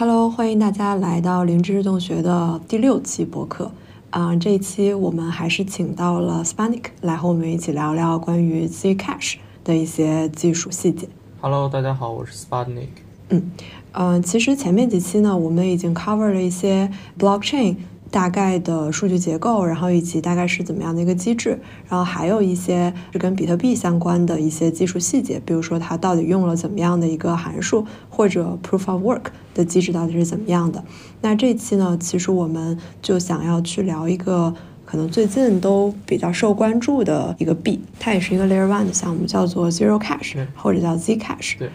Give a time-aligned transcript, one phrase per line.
[0.00, 3.72] Hello，欢迎大家来到零知识洞穴的第六期播客。
[4.10, 11.08] 啊、这一期我们还是请到了 Spanik 来和我们一起聊聊关于 Zcash 的一些技术细节。
[11.40, 12.86] Hello，大家好，我是 Sputnik。
[13.30, 13.50] 嗯，
[13.90, 16.88] 呃，其实前面几期呢，我们已经 cover 了一些
[17.18, 17.74] blockchain
[18.10, 29.24] 大概的数据结构，然后以及大概是怎么样的一个机制，然后还有一些是跟比特币相关的一些技术细节，比如说它到底用了怎么样的一个函数，或者 proof of work
[29.54, 30.82] 的机制到底是怎么样的。
[31.20, 34.54] 那这期呢，其实我们就想要去聊一个。
[34.90, 41.58] 可能最近都比较受关注的一个币，它也是一个 Layer One 的项目，叫做 Zero Cash 或者叫 Zcash。
[41.58, 41.68] 对，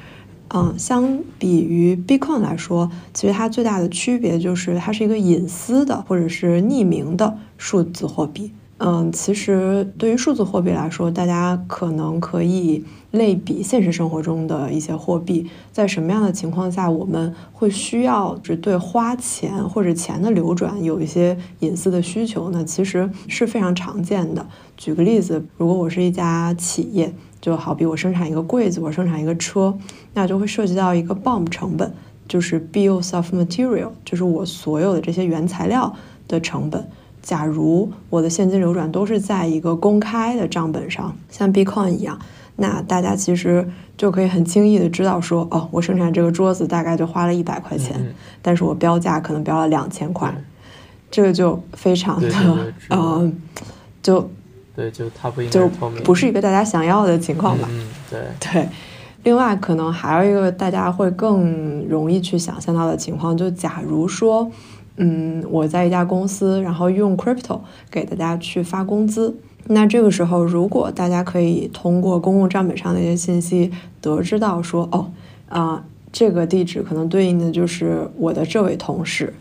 [0.56, 8.52] 嗯，相比于 Bitcoin 来说，其实它最大的区别就是它是一个隐私的或者是匿名的数字货币。
[8.78, 22.64] 嗯，其实对于数字货币来说，大家可能可以类比现实生活中的一些货币，在什么样的情况下我们会需要只对花钱或者钱的流转有一些隐私的需求呢？
[22.66, 24.46] 其实是非常常见的。
[24.76, 27.14] 举个例子，如果我是一家企业，
[27.44, 29.78] 就好比我生产一个柜子，我生产一个车，
[30.14, 31.94] 那就会涉及到一个 BOM 成本，
[32.26, 35.94] 就是 Bills of Material，就是我所有的这些原材料
[36.26, 36.88] 的成本。
[37.22, 42.18] 假如我的现金流转都是在一个公开的账本上，像 Bitcoin 一样，
[42.56, 50.34] 那大家其实就可以很轻易的知道说，哦，我生产这个桌子大概就花了一百块钱，嗯但是我标价可能标了两千块，
[51.12, 53.32] 这个就非常的对对对呃，
[54.02, 54.30] 就
[54.76, 55.70] 对，就它不应该就
[56.04, 57.68] 不是一个大家想要的情况吧。
[57.72, 58.22] 嗯，对，
[58.52, 58.70] 对，
[59.24, 64.50] 另外可能还有一个大家会更容易去想象到的情况，就假如说，
[64.98, 67.60] 嗯，我在一家公司，然后用 crypto
[67.92, 69.36] 给大家去发工资，
[69.68, 73.72] 那这个时候如果大家可以通过公共账本上的一些信息
[74.02, 75.12] 得知到说，哦，
[75.50, 79.34] 啊、这个地址可能对应的就是我的这位同事，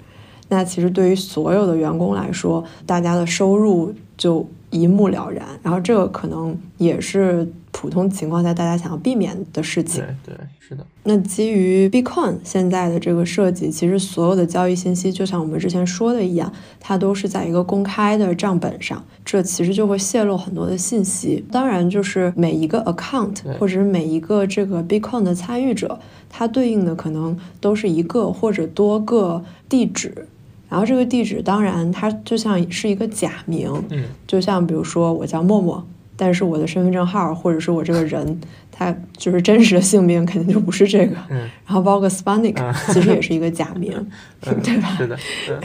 [0.48, 10.34] 那其实对于所有的员工来说，大家的收入就一目了然，然后这个可能也是普通情况下大家想要避免的事情对。
[10.34, 16.50] 对，是的，那基于 Bitcoin 现在的这个设计，其实所有的交易信息，就像我们之前说的一样，
[16.80, 21.44] 它都是在一个公开的账本上，这其实就会泄露很多的信息。
[21.52, 25.98] 当然，就是每一个 account 或者是每一个这个 Bitcoin 的参与者，
[26.30, 30.26] 它对应的可能都是一个或者多个地址。
[30.72, 35.86] 然后这个地址当然它就像是一个假名，嗯，就像比如说我叫默默，
[36.24, 38.40] 但是我的身份证号或者是我这个人，
[38.70, 41.16] 他就是真实的姓名肯定就不是这个。
[41.30, 43.92] 嗯然后包括 Spanik，、嗯其实也是一个假名，
[44.46, 44.88] 嗯对吧？
[44.96, 45.18] 是的，
[45.48, 45.56] 对，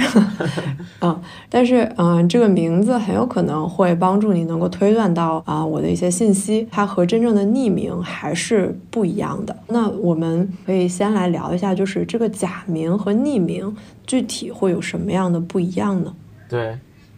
[1.02, 9.56] 嗯，但是嗯、这个名字很有可能会帮助你能够推断到啊、我的一些信息，它和真正的匿名还是不一样的。
[9.68, 13.76] 那我们可以先来聊一下，就是这个假名和匿名
[14.08, 16.12] 具体会有什么样的不一样呢？
[16.50, 16.76] 对。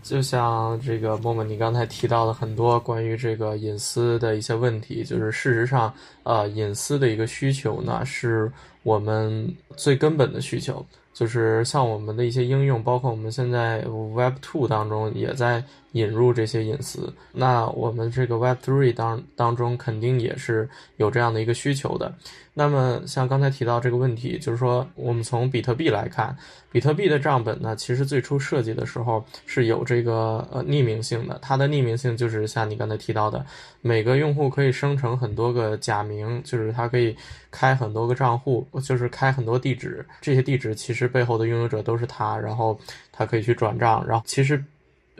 [0.10, 5.94] 就像这个默默，你刚才提到的很多关于这个隐私的一些问题，就是事实上，
[6.24, 10.84] 呃，隐私的一个需求呢，是我们最根本的需求。
[11.14, 13.84] 就是像我们的一些应用，包括我们现在
[14.16, 15.64] Web Two 当中也在
[15.94, 17.14] 引入这些隐私。
[17.32, 22.14] 那我们这个 Web Three 当当中肯定也是有这样的一个需求的。
[22.54, 26.36] 那么像刚才提到这个问题，就是说我们从比特币来看，
[26.72, 33.46] 比特币的账本呢，其实最初设计的时候是有这个呃匿名性的，它的匿名性就是像你刚才提到的，
[33.82, 37.16] 每个用户可以生成很多个假名，就是它可以
[37.50, 42.78] 开很多个账户，就是开很多地址，这些地址其实背后的拥有者都是他，然后
[43.12, 44.62] 他可以去转账，然后其实。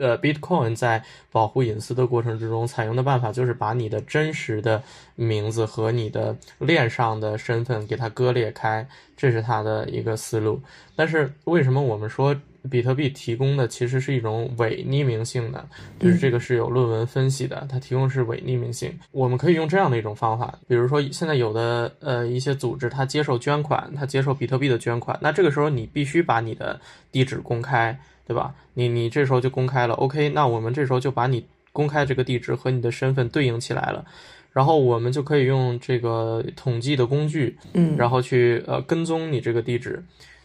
[0.00, 4.82] 呃，Bitcoin 在保护隐私的过程之中，采用的办法就是把你的真实的
[5.14, 8.84] 名字和你的链上的身份给它割裂开，
[9.16, 10.60] 这是它的一个思路。
[10.96, 12.34] 但是为什么我们说
[12.70, 15.66] 比特币提供的其实是一种伪匿名性呢？
[15.98, 18.92] 就是这个是有论文分析的，它提供是伪匿名性。
[19.12, 26.80] 我们可以用这样的一种方法，比如说现在有的呃一些组织，它接受捐款，它接受比特币的捐款，那这个时候你必须把你的
[27.12, 27.98] 地址公开。
[28.30, 28.54] 对吧？
[28.74, 34.04] 你你这时候就公开了，OK，那我们这时候就把你公开这个地址和你的身份对应起来了，
[34.52, 40.00] 然后我们就可以用这个统计的工具，嗯，然后去呃跟踪你这个地址。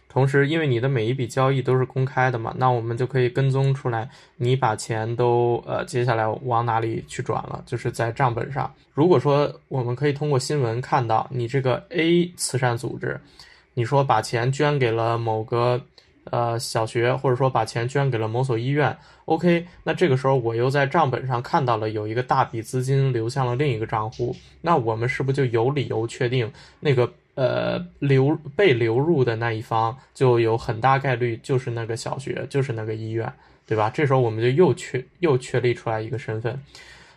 [0.08, 8.68] 同时，因为你的每一笔交易都是公开的嘛，那我们就可以跟踪出来你把钱都呃接下来往哪里去转了，就是在账本上。
[8.94, 13.20] 如果说我们可以通过新闻看到你这个 A 慈善组织，
[13.74, 15.80] 你说把钱捐给了某个
[16.30, 18.96] 呃小学，或者说把钱捐给了某所医院
[19.26, 33.32] ，OK，那这个时候我又在账本上看到了有一个大笔资金流向了另一个账户，那我们是不是就有理由确定那个呃流被流入的那一方就有很大概率就是那个小学，就是那个医院，
[33.66, 33.88] 对吧？
[33.90, 36.60] 这时候我们就又确又确立出来一个身份，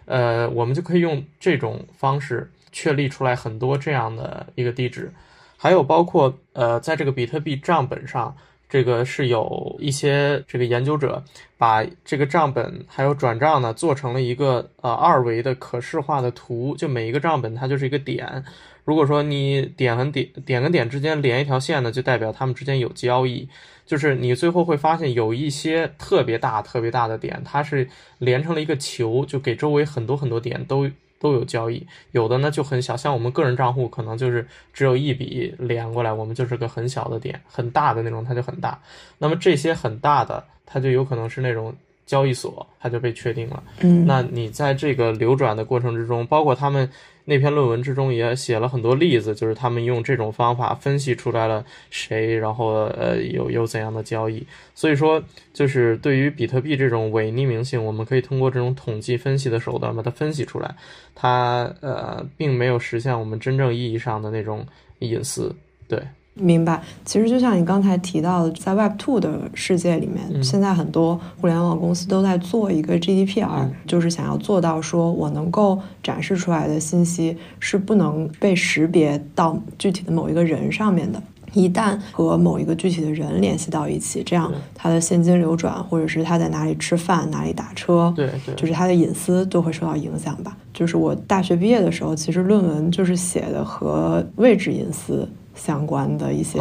[0.05, 5.11] 呃，我们就可以用这种方式确立出来很多这样的一个地址，
[5.57, 8.37] 还有包括呃，在这个比特币账本上。
[8.69, 11.23] 这个是有一些这个研究者
[11.57, 18.45] 把这个账本还有转账呢做成了一个呃二维的可视化的图，就每一个账本它就是一个点。
[18.85, 23.49] 如果说你点和点点跟点之间连一条线呢，就代表它们之间有交易。
[23.85, 27.89] 就是你最后会发现有一些特别大特别大的点，它是
[28.19, 30.87] 连成了一个球，就给周围很多很多点都。
[31.19, 38.79] 都有交易，有的呢就很小，像我们个人账户可能就是只有一笔连过来，我们就是个很小的点，很大的那种它就很大。
[39.17, 41.75] 那么这些很大的，它就有可能是那种。
[42.09, 43.61] 交易所它就被确定了。
[43.81, 46.89] 嗯，那你在这个流转的过程之中，包括他们
[47.29, 54.43] 那篇论文之中也写了很多例子，就是他们用这种方法分析出来了谁，然后呃有有怎样的交易。
[54.73, 55.23] 所以说，
[55.53, 60.73] 就是对于比特币这种伪匿名性，我们可以通过这种统计分析的手段把它分析出来，
[61.13, 64.65] 它呃并没有实现我们真正意义上的那种
[64.99, 65.55] 隐私。
[65.87, 66.01] 对。
[66.39, 81.21] 明白，其实就像你刚才提到的，在 Web Two 的世界里面，现在很多互联网公司都在做一个 GDPR，就是想要做到说我能够展示出来的信息是不能被识别到具体的某一个人上面的。
[81.53, 90.55] 一旦和某一个具体的人联系到一起，这样他的现金流转，或者是他在哪里吃饭、哪里打车，对对，就是他的隐私都会受到影响吧。
[90.71, 95.27] 就是我大学毕业的时候，其实论文就是写的和位置隐私。
[95.63, 96.59] 相关的一些，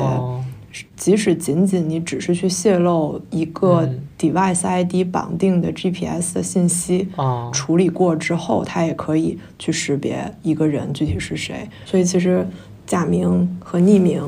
[0.97, 7.09] 即使仅仅你只是去泄露一个 device ID 绑定的 GPS 的信息，
[7.53, 11.69] 处理过之后，它也可以去识别一个人具体是谁。
[11.87, 12.47] 所以其实
[12.87, 14.23] 假名和匿名，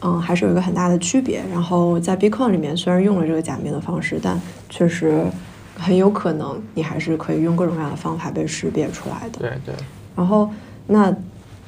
[0.00, 1.42] 嗯，还是有一个很大的区别。
[1.52, 4.40] 然后在 Bitcoin 里面，虽然用了这个假名的方式，但
[4.70, 5.24] 确实
[5.76, 9.40] 很有可能你还是可以用各种各样的方法被识别出来的。
[9.40, 9.74] 对对。
[10.16, 10.48] 然后
[10.86, 11.14] 那。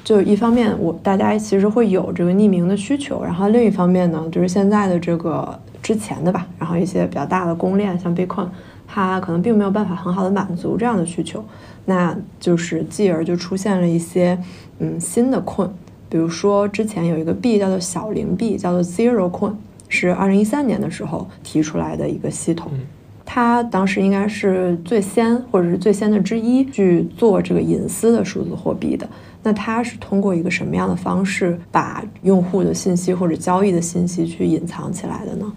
[0.05, 8.47] 就一方面，我大家其实会有这个匿名的需求，然后另一方面呢，就是现在的这个之前的吧，然后一些比较大的公链，像 Bitcoin，
[8.87, 11.43] 它可能并没有办法很好的满足这样的需求，
[11.85, 14.39] 那就是继而就出现了一些
[14.77, 15.71] 嗯新的 Coin，
[16.07, 19.55] 比如说之前有一个币叫做小零币，叫做 Zero Coin，
[19.89, 22.71] 是二零一三年的时候提出来的一个系统，
[23.25, 29.09] 它当时应该是最先或者是最先的之一去做这个隐私的数字货币的。
[29.45, 35.53] 那它是通过一个什么样的方式把用户的信息或者交易的信息去隐藏起来的呢？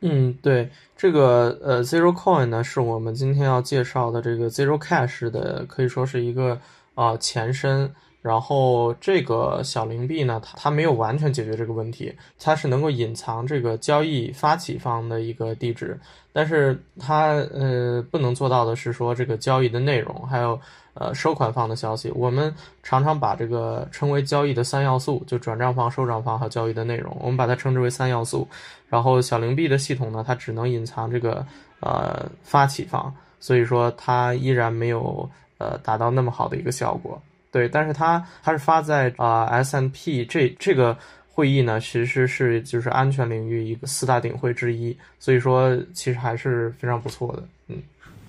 [0.00, 6.58] 嗯，对，这个呃，Zero Coin 呢是我们今天要介绍的这个 Zero Cash 的，可以说是一个
[6.96, 7.88] 啊前身。
[8.20, 15.96] 然后这个小零币呢，它它没有完全解决这个问题，它是能够隐藏这个交易发起方的一个地址，
[16.32, 20.58] 但是它呃不能做到的是说这个交易的内容还有。
[21.00, 22.52] 呃，收款方的消息，我们
[22.82, 28.48] 常常把这个称为交易的三要素，就转账方、收账方和交易的内容，我们把它称之为三要素。
[28.88, 31.46] 然后小灵币的系统呢，它只能隐藏这个
[31.78, 37.20] 呃发起方，所以说它依然没有呃达到那么好的一个效果。
[37.52, 40.96] 对，但是它它是发在啊 S n P 这这个
[41.28, 47.42] 会议呢，其实是就是安全领域一个四大顶会之一，所以说其实还是非常不错的，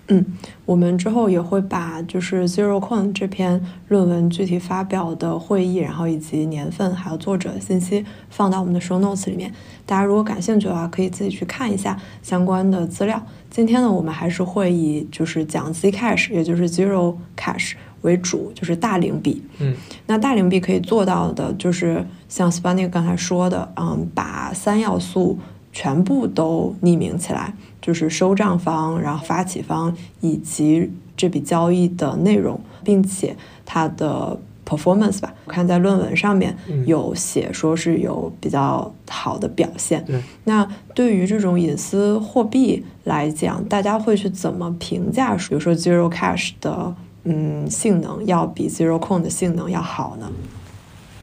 [0.09, 0.17] 嗯。
[0.19, 0.25] 嗯，
[0.65, 9.53] 我们之后也会把就是 Zero Coin 这篇论文具体发表的会议，然后以及年份还有作者的信息放到我们的 Show Notes 里面。
[9.85, 13.23] 大家如果感兴趣的话，可以自己去看一下相关的资料。
[13.49, 19.43] 今天呢，我们还是会以就是讲 Zcash，也就是 Zero Cash 为主，就是大零币。
[19.59, 19.75] 嗯，
[20.07, 25.37] 那大零币可以做到的就是像 s p a n i k 刚才说的，嗯，把三要素
[25.71, 27.53] 全部都匿名起来。
[27.81, 36.55] 就是收账方，然后发起方以及这笔交易的内容，并且它的 performance 吧，我看在论文上面
[36.85, 40.05] 有写说是有比较好的表现。
[40.43, 45.35] 那对于这种隐私货币来讲，大家会去怎么评价？
[45.35, 50.31] 比如说 Zero Cash 的嗯性能要比 Zero Coin 的性能要好呢？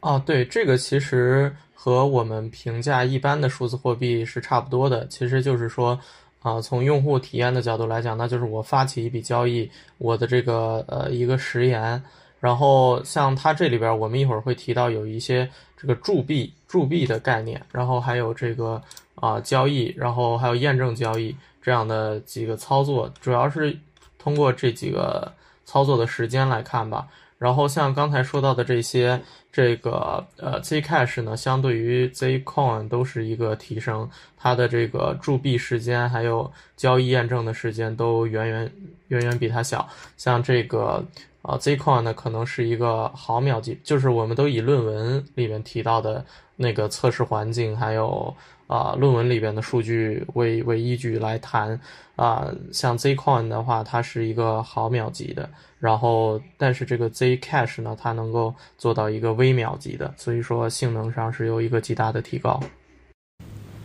[0.01, 5.99] 哦，对，这个其实和我们评价一般的数字货币是差不多的，其实就是说。
[6.47, 12.01] 啊，从用户体验的角度来讲，那就是我发起一笔交易，我的这个呃一个时延，
[12.39, 18.81] 然后像它这里边，我们一会儿会提到有一些这个铸币铸币的概念，然后还有这个
[19.15, 23.77] 啊交易，然后还有验证交易这样的几个操作，主要是
[24.17, 25.29] 通过这几个
[25.65, 27.05] 操作的时间来看吧。
[27.37, 38.71] 然后像刚才说到的这些，这个呃 Zcash 呢，相对于 Zcoin 都是一个提升，它的这个铸币时间还有交易验证的时间都远远
[39.09, 39.87] 远远比它小。
[40.17, 41.05] 像这个
[41.43, 46.25] 呃 Zcoin 呢，可能是一个毫秒级，就是我们都以论文里面提到的
[46.55, 48.35] 那个测试环境还有。
[48.67, 51.79] 啊，论文里边的数据为为依据来谈
[52.17, 62.59] 啊，像 Zcoin 的话，它是一个毫秒级的，然后但是这个 Zcash 呢，它能够做到一个微秒级的，所以说性能上是有一个极大的提高。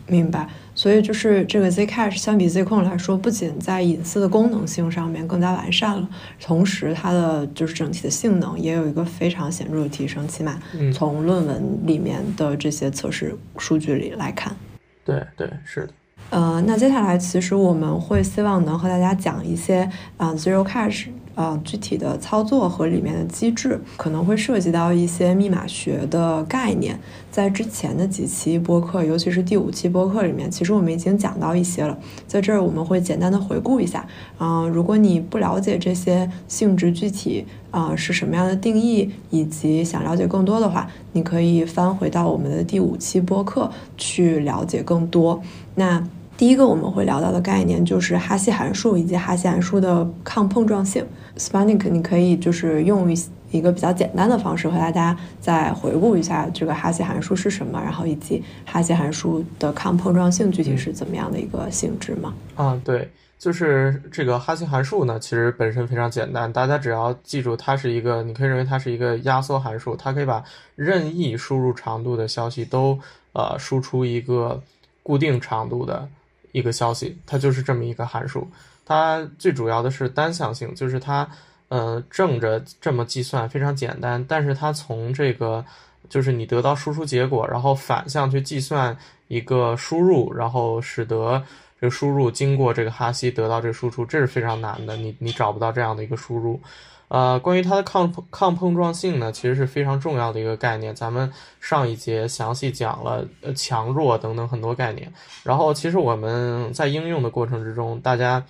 [0.09, 6.09] 明白，所以就是这个 Zcash 相比 Zcoin 来说，不仅在隐私的功能性上面更加完善了，
[6.41, 10.61] 同时它的就是整体的性能也有一个非常显著的提升，起码
[10.93, 14.55] 从论文里面的这些测试数据里来看。
[15.05, 15.93] 对对是的，
[16.31, 21.07] 呃，那接下来其实我们会希望能和大家讲一些啊 Zero Cash。
[21.35, 26.99] 呃，具体的操作和里面的机制可能会涉及到一些密码学的概念，
[27.31, 31.99] 在之前的几期播客，尤其是第五期播客里面，其实我们已经讲到一些了。
[32.27, 34.07] 在这儿我们会简单的回顾一下。
[34.39, 45.41] 嗯，如果你不了解这些性质具体啊是什么样的定义，以及想了解更多的话，你可以翻回到我们的第五期播客去了解更多。
[45.75, 46.07] 那
[46.43, 51.07] 第一个我们会聊到的概念就是哈希函数以及哈希函数的抗碰撞性。
[51.37, 53.17] Spanik，你可以就是用一
[53.53, 62.35] 一个比较简单的方式和大家再回顾一下这个哈希函数是什么，然后以及哈希函数的抗碰撞性具体是怎么样的一个性质吗？
[62.57, 63.09] 啊，对，
[63.39, 70.43] 就是这个哈希函数呢，其实本身非常简单，大家只要记住它是一个，你可以认为它是一个压缩函数，它可以把
[70.75, 72.99] 任意输入长度的消息都
[73.33, 74.61] 呃输出一个
[75.05, 76.09] 固定长度的
[76.53, 78.47] 一个消息，它就是这么一个函数。
[78.85, 81.29] 它最主要的是单向性，就是它，
[81.69, 85.65] 呃，正着这么计算非常简单，但是它从这个，
[86.09, 88.97] 就是你得到输出结果，然后反向去计算
[89.29, 91.43] 一个输入，然后使得
[91.81, 96.61] 这个输入经过这个哈希得到这个输出，这是非常难的，你你找不到这样的一个输入。
[97.13, 100.95] 呃，关于它的抗抗碰撞性呢，其实是非常重要的一个概念。
[100.95, 103.23] 咱们上一节详细讲了
[103.55, 105.13] 强弱等等很多概念。
[105.43, 108.43] 然后，其实我们在应用的过程之中，大家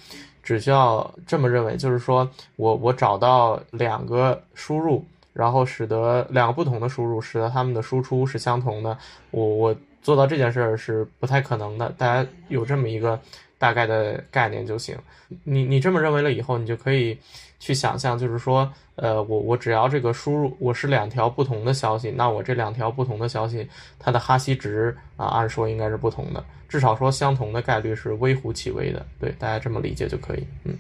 [0.45, 8.97] 只需要这么认为，就是说我我找到两个输入，然后使得两个不同的输入，使得它们的输出是相同的。
[9.33, 11.93] 我我做到这件事儿是不太可能的。
[11.99, 13.19] 大家有这么一个
[13.59, 14.97] 大概的概念就行。
[15.43, 17.19] 你你这么认为了以后，你就可以。
[17.63, 23.69] 去想象，就是说，呃，我我只要这个输入我是两条不同的消息，那我这两条不同的消息，
[24.01, 30.77] 它的哈希值啊，按说应该是不同的，至少说相同的概率是微乎其微的，对，大家这么理解就可以，嗯。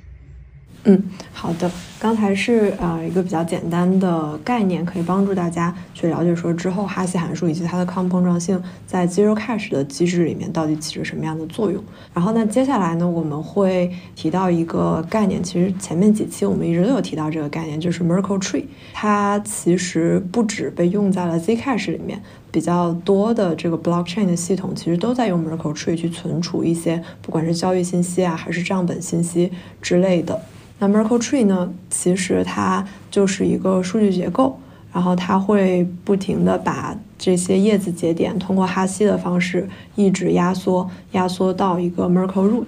[0.85, 1.01] 嗯，
[1.33, 1.71] 好的。
[2.01, 11.81] 刚才是呃一个比较简单的概念，可以帮助大家去了解说之后哈希函数以及它的抗碰撞性在 Zero Cash 的机制里面到底起着什么样的作用。
[12.13, 18.65] 然后呢，接下来呢我们会提到一个概念，其实前面几期我们一直都有提到这个概念，就是 Merkle Tree。
[18.93, 22.21] 它其实不止被用在了 Zcash 里面，
[22.51, 30.43] 比较多的这个 Blockchain 的系统其实都在用 Merkle Tree 去存储一些不管是交易信息啊，还是账本信息之类的。
[30.83, 31.73] 那 Merkle Tree 呢？
[31.91, 34.59] 其实它就是一个数据结构，
[34.93, 42.67] 然后它会不停的把这些叶子节点通过哈希的方式一直压缩，压缩到一个 Merkle Root。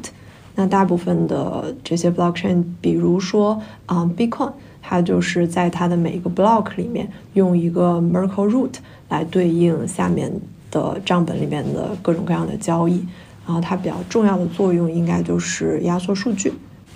[0.55, 8.75] 那大部分的这些 Blockchain，比如说啊 Bitcoin，它就是在它的每一个 Block 里面用一个 Merkle Root
[9.09, 10.31] 来对应下面
[10.71, 13.05] 的账本里面的各种各样的交易。
[13.45, 16.53] 然后它比较重要的作用应该就是压缩数据。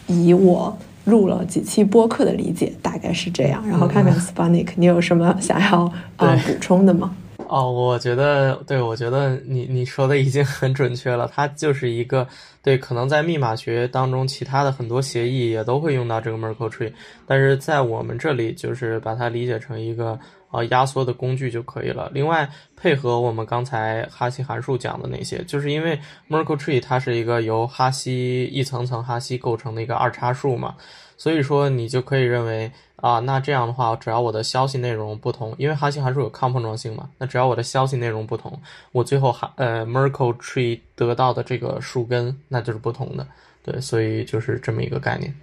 [0.06, 0.78] 以我。
[1.08, 7.14] 录了几期播客的理解大概是这样，然后看看 Spanik，你有什么想要啊补充的吗？
[7.48, 12.26] 哦，我觉得对，我觉得你你说的已经很准确了，它就是一个
[12.62, 16.92] 对，可能在密码学当中，其他的很多协议也都会用到这个 Merkle Tree，
[17.26, 20.18] 但是在我们这里就是把它理解成一个。
[20.50, 22.10] 啊，压缩的工具就可以了。
[22.12, 30.74] 另外，配合我们刚才哈希函数讲的那些，就是因为 Merkle Tree 它是一个由哈希一层层哈希构成的一个二叉树嘛，
[31.16, 38.60] 所以说你就可以认为啊，那这样的话，只要我的消息内容不同，因为哈希函数有抗碰撞性嘛，那只要我的消息内容不同，
[38.92, 43.26] 我最后哈呃 Merkle Tree 得到的这个树根那就是不同的。
[43.64, 45.34] 对，所以就是这么一个概念。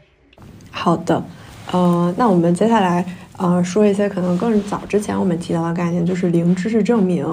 [0.71, 1.23] 好的。
[1.71, 3.05] 呃，那我们接下来
[3.37, 7.25] 呃说一些可能更早之前我们提到的概念，就是零知识证明。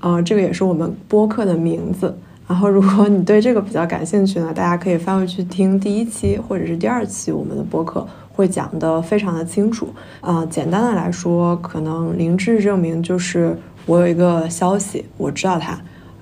[0.00, 2.16] 呃，这个也是我们播客的名字。
[2.46, 9.88] 然后，如果你对这个比较感兴趣呢，大家可以翻回去听第一期或者是第二期我们的播客，会讲得非常的清楚。
[10.22, 15.78] 啊，简单的来说，可能零知识证明就是我有一个消息，我知道它，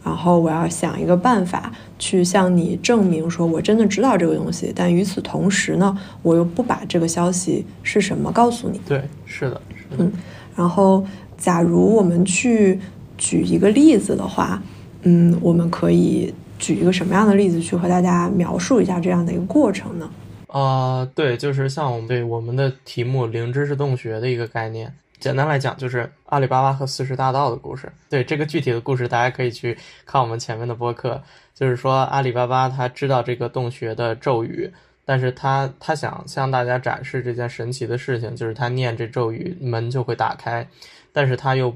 [0.06, 8.80] 然后我要想一个办法去向你证明说我真的知道这个东西，但与此同时呢，我又不把这个消息是什么告诉你。
[8.86, 9.60] 对，是的，
[9.98, 10.12] 嗯，
[10.54, 11.04] 然后
[11.36, 12.78] 假如我们去
[13.18, 14.62] 举一个例子的话，
[15.02, 16.32] 嗯，我们可以。
[16.58, 20.10] 举一个什么样的例子去和大家描述一下这样的一个过程呢？
[20.46, 27.90] 啊，对，就是像我们对我们的题目“零知识洞穴”的一个概念，简单来讲就是阿里巴巴和四十大盗的故事。
[28.08, 31.22] 对这个具体的故事，大家可以去看我们前面的播客。
[31.54, 34.70] 就是说，阿里巴巴他知道这个洞穴的咒语，
[35.06, 40.68] 但是他他想向大家展示这件神奇的事情，就是他念这咒语，门就会打开，
[41.12, 41.74] 但是他又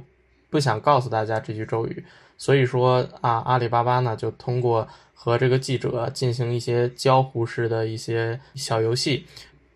[0.50, 2.04] 不想告诉大家这句咒语。
[2.36, 9.26] 所以说啊，阿里巴巴呢就通过和这个记者进行一些交互式的一些小游戏，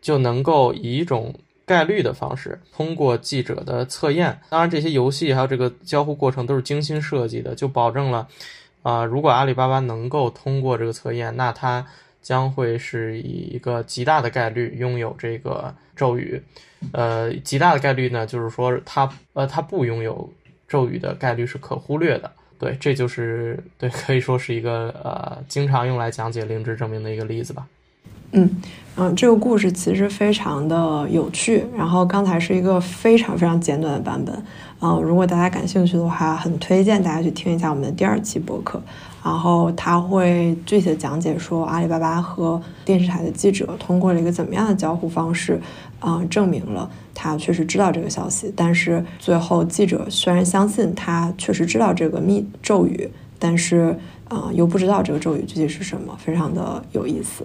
[0.02, 1.35] 就能够以一种
[1.66, 4.38] 概率的方式，通过记者的测验。
[4.50, 8.28] 当然，这些游戏还有这个交互过程都是精心设计的，就保证了
[8.83, 11.87] 啊，如果阿里巴巴能够通过这个测验，那它
[12.21, 16.42] 将会是以一个极大的概率拥有这个咒语。
[16.92, 20.30] 呃，极大的概率呢，就是说它呃它不拥有
[20.68, 22.30] 咒语的概率是可忽略的。
[22.59, 27.66] 对，这就是对，可以说是一个呃，经常用来讲解零知证明的一个例子吧。
[28.36, 28.50] 嗯
[28.96, 31.64] 嗯，这个故事其实非常的有趣。
[31.76, 34.34] 然后刚才是一个非常非常简短的版本。
[34.80, 38.80] 嗯，如果大家感兴趣的话，很推荐大家去听一下我们的第二期播客。
[39.24, 45.60] 然后他会具体的讲解说，阿里巴巴和电视台的记者通过了一个怎么样的交互方式，
[45.98, 48.52] 啊，证明了他确实知道这个消息。
[48.54, 53.98] 但是最后记者虽然相信他确实知道这个密咒语，但是
[54.28, 57.44] 啊，又不知道这个咒语具体是什么，非常的有意思。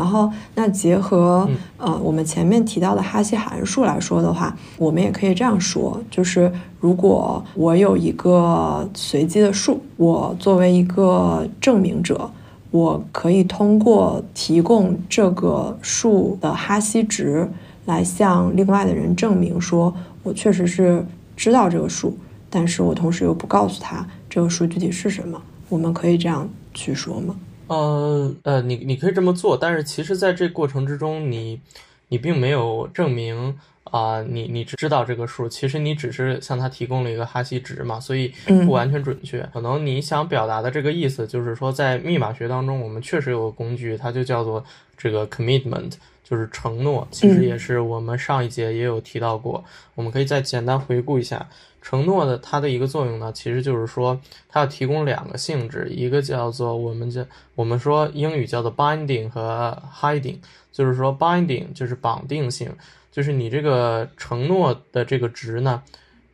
[0.00, 12.30] 然后，那结合呃我们前面提到的哈希函数来说的话，我们也可以这样说，就是如果我有一个随机的数，我作为一个证明者，
[12.70, 17.46] 我可以通过提供这个数的哈希值
[17.84, 21.04] 来向另外的人证明，说我确实是
[21.36, 22.16] 知道这个数，
[22.48, 27.36] 但是我同时又不告诉他这个数具体是什么，我们可以这样去说吗？
[27.70, 31.60] 呃呃，你你可以这么做，但是其实在这过程之中，你
[32.08, 38.32] 你并没有证明啊，你你知道这个数，其实你只是向他提供了一个哈希值嘛，所以
[38.64, 39.48] 不完全准确。
[39.52, 44.64] 可能你想表达的这个意思，就是说在密码学当中，我们确实有个工具，它就叫做
[44.96, 45.92] 这个 commitment，
[46.24, 47.06] 就是承诺。
[47.12, 49.62] 其实也是我们上一节也有提到过，
[49.94, 51.48] 我们可以再简单回顾一下。
[51.82, 60.36] 承诺的它的一个作用呢，其实就是说，它要提供两个性质，一个叫做我们叫我们说英语叫做 binding 和 hiding，
[60.70, 62.70] 就是说 binding 就是绑定性，
[63.10, 65.82] 就是你这个承诺的这个值呢，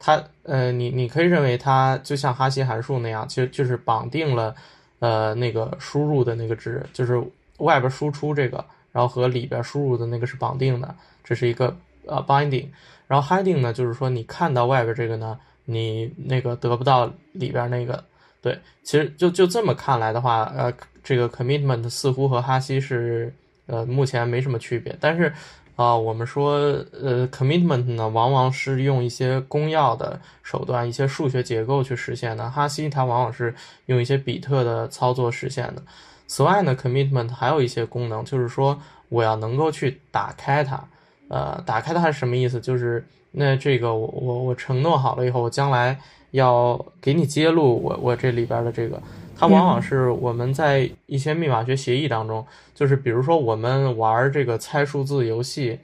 [0.00, 4.54] 它呃你你可以认为它就像哈希函数那样，其实就是绑定了
[4.98, 7.22] 呃那个输入的那个值，就是
[7.58, 12.66] 外边输出这个，然后和里边输入的那个是绑定的，这是一个呃 binding。
[13.06, 18.02] 然后 hiding 呢，就是说你看到外边这个呢，你那个得不到里边那个。
[18.42, 23.34] 对，其实就就这么看来的话，呃，这个 commitment 似乎和哈希是
[23.66, 24.96] 呃目前没什么区别。
[25.00, 25.32] 但是
[25.74, 26.54] 啊，我们说
[26.92, 32.48] 呃 commitment 呢，往往是用一些公钥的手段、一些数学结构去实现的。
[32.48, 33.52] 哈希它往往是
[33.86, 35.82] 用一些比特的操作实现的。
[36.28, 40.84] 此外呢，commitment 还有一些功能，就是说我要能够去打开它。
[41.28, 42.60] 呃，打开它是什么意思？
[42.60, 45.98] 就是那这个我我我承诺好了以后，我将来
[46.30, 49.02] 要给你揭露我我这里边的这个，
[49.36, 55.78] 它往往是我们在一些密码学协议当中，就是比如说我们玩这个猜数字游戏，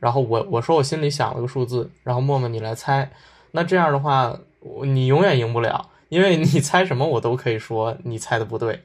[0.00, 3.10] 然后我我说我心里想了个数字，然后默默你来猜，
[3.52, 4.36] 那这样的话，
[4.82, 8.80] 你永远赢不了，因为你猜什么我都可以说你猜的不对，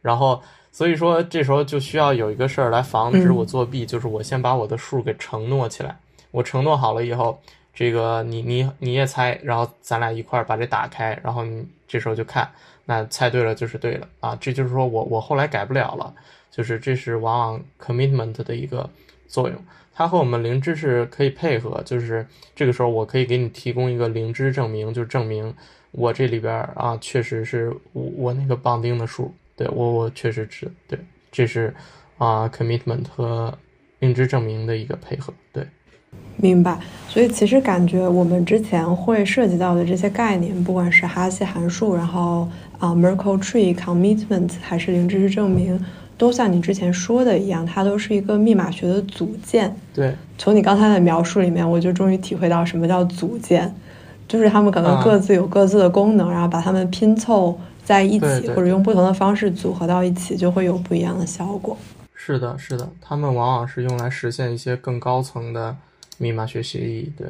[0.00, 0.40] 然后。
[0.78, 5.98] 所以说，这时候就需要有一个事儿来防止我作弊，就是我先把我的数给承诺起来。
[6.30, 7.36] 我承诺好了以后，
[7.74, 12.48] 这个你你你也猜，然后咱俩一块儿把这打开，然后你这时候就看，
[12.84, 14.38] 那猜对了就是对了啊。
[14.40, 16.14] 这就是说我我后来改不了了，
[16.48, 18.88] 就是这是往往 commitment 的一个
[19.26, 19.58] 作用，
[19.92, 25.52] 它和我们零知识可以配合，就是这个时候我可以给你提供一个零知证明，就证明
[25.90, 29.34] 我这里边啊确实是我我那个绑定的数。
[29.58, 30.96] 对我，我确实是对，
[31.32, 31.74] 这是
[32.16, 33.52] 啊，commitment 和
[33.98, 35.34] 认知证明的一个配合。
[35.52, 35.66] 对，
[36.36, 36.78] 明白。
[37.08, 45.84] 所以其实感觉我们之前会涉及到的这些概念，不管是哈希函数，然后啊，Merkle Tree Commitment，还是零知识证明，
[46.16, 49.74] 都像你之前说的一样，它都是一个密码学的组件。
[49.92, 53.74] 对，从你刚才的描述里面，我就终于体会到什么叫组件，
[54.28, 61.74] 就是他们可能各自有各自的功能，然后把它们拼凑在一起，或者用不同的方式组合到一起，就会有不一样的效果。
[62.14, 65.74] 是的，是的，他们往往是用来实现一些更高层的
[66.18, 67.10] 密码学协议。
[67.16, 67.26] 对，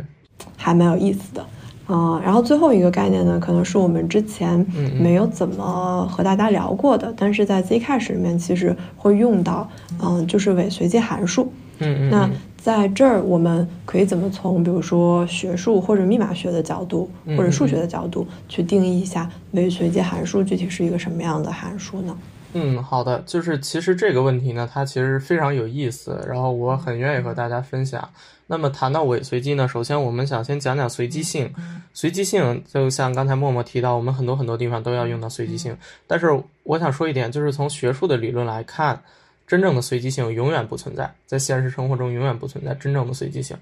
[0.57, 1.47] 还蛮有意思的。
[1.87, 4.59] 嗯，然后最后一个概念呢，可能是我们之前
[4.99, 9.71] 没有怎么和大家聊过的，但是在 Zcash 里面其实会用到，
[10.03, 11.53] 嗯，就是伪随机函数。
[11.79, 12.11] 嗯嗯。
[12.11, 12.29] 那
[12.69, 22.15] 在这儿我们可以怎么从比如说学术或者密码学的角度，或者数学的角度去定义一下伪随机函数具体是一个什么样的函数呢？
[22.53, 28.07] 嗯，好的，就是其实这个问题呢，它其实非常有意思，然后我很愿意和大家分享。
[28.49, 31.51] 那么谈到伪随机呢，首先我们想先讲讲随机性。
[31.95, 35.75] 随机性就像刚才默默提到，我们很多很多地方都要用到随机性。
[36.07, 39.01] 但是我想说一点，就是从学术的理论来看，
[39.49, 43.57] 真正的随机性永远不存在，在现实生活中永远不存在真正的随机性。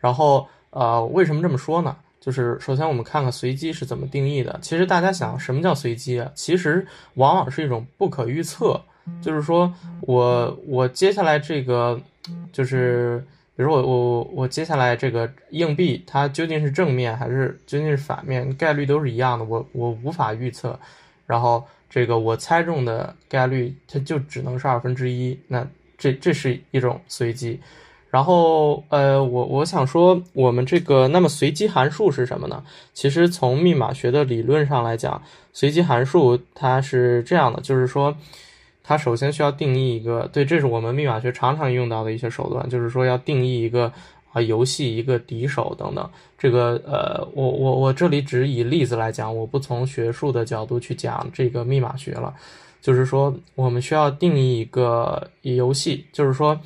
[0.00, 1.96] 然后呃，为什么这么说呢？
[2.18, 4.58] 就是首先我们看看随机是怎么定义的。
[4.60, 6.28] 其实大家想，什么叫随机啊？
[6.34, 8.80] 其实往往是一种不可预测。
[9.22, 12.00] 就是说我我接下来这个
[12.50, 13.24] 就是。
[13.56, 20.78] 比如我我我接下来这个硬币它究竟是正面还是究竟是反面，概率都是一样的，我我无法预测。
[21.26, 27.60] 然后这个我猜中的概率它就只能是二分之一，那这这是一种随机。
[28.10, 32.64] 然后呃我我想说我们这个那么随机函数是什么呢？
[32.94, 35.22] 其实从密码学的理论上来讲，
[35.52, 38.16] 随机函数它是这样的，就是说。
[38.80, 43.92] 它首先需要定义一个，对，这是我们密码学常常用到的一些手段，就是说要定义一个
[44.42, 46.10] 游戏一个敌手等等。
[46.38, 52.34] 这个呃，我我我这里只以例子来讲，我不从学术的角度去讲这个密码学了。
[52.80, 56.58] 就是说，我们需要定义一个游戏，就是说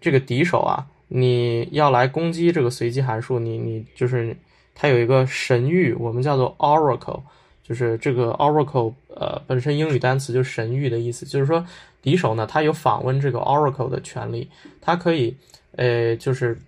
[0.00, 4.36] 这个敌手啊，你要来攻击这个随机函数，你你就是
[4.74, 7.20] 它有一个神谕，我们叫做 Oracle。
[7.64, 11.24] 就是这个 Oracle，呃，本身英语单词就神谕的意思。
[11.24, 11.64] 就是说，
[12.02, 15.34] 敌手呢，他有访问这个 Oracle 的权利，他可以，
[15.76, 16.60] 呃，就是，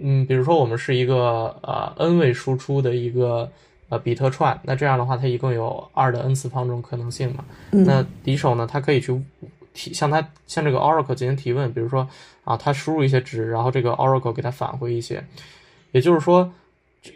[0.00, 3.50] 嗯，比如说我们是一个呃 n 位输出的一个
[3.88, 7.44] 呃比特串，那这样的话，它一共有二的 n 次方这种可能性嘛。
[7.70, 9.20] 那敌手呢，他可以去
[9.72, 12.08] 提向他向这个 Oracle 进行提问，比如说
[12.44, 15.24] 啊，他输入一些值，然后这个 Oracle 给他返回一些，
[15.92, 16.52] 也就是说。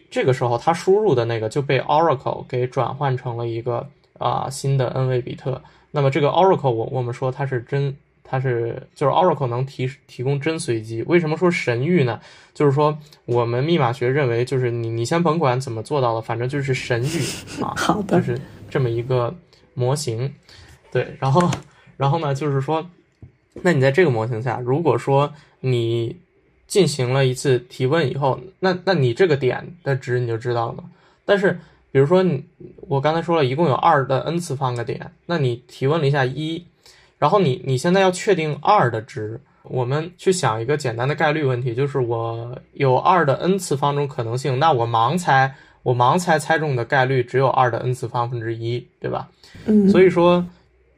[0.08, 3.84] 这个时候，他输入的那个就被 Oracle 给转换成了一个
[4.18, 5.60] 啊新的 n 位比特。
[5.90, 7.96] 那么这个 Oracle，我我们说它是真，
[8.30, 11.02] 它是就是 Oracle 能提提供真随机。
[11.02, 12.20] 为什么说神域呢？
[12.54, 18.40] 就是说我们密码学认为，就是你你先甭管怎么做到的，反正就是神域啊，好的，就是
[18.70, 19.34] 这么一个
[19.74, 20.32] 模型。
[20.92, 21.50] 对，然后
[21.96, 22.88] 然后呢，就是说，
[23.62, 26.16] 那你在这个模型下，如果说你
[26.68, 30.84] 进行了一次提问以后，那那你这个点的值你就知道了吗？
[31.24, 31.58] 但是，
[31.90, 32.44] 比如说你，
[32.82, 36.64] 我刚才说了一共有二的 n 次方个点，那你提问了一下一，
[37.20, 45.52] 然后你你现在要确定二的值，我们去想一个简单的概率问题，就是我有二的 n 次方种可能性，那我盲猜，
[45.82, 49.28] 我盲猜猜中的概率只有二的 n 次方分之一，对吧？
[49.66, 50.44] 嗯，所以说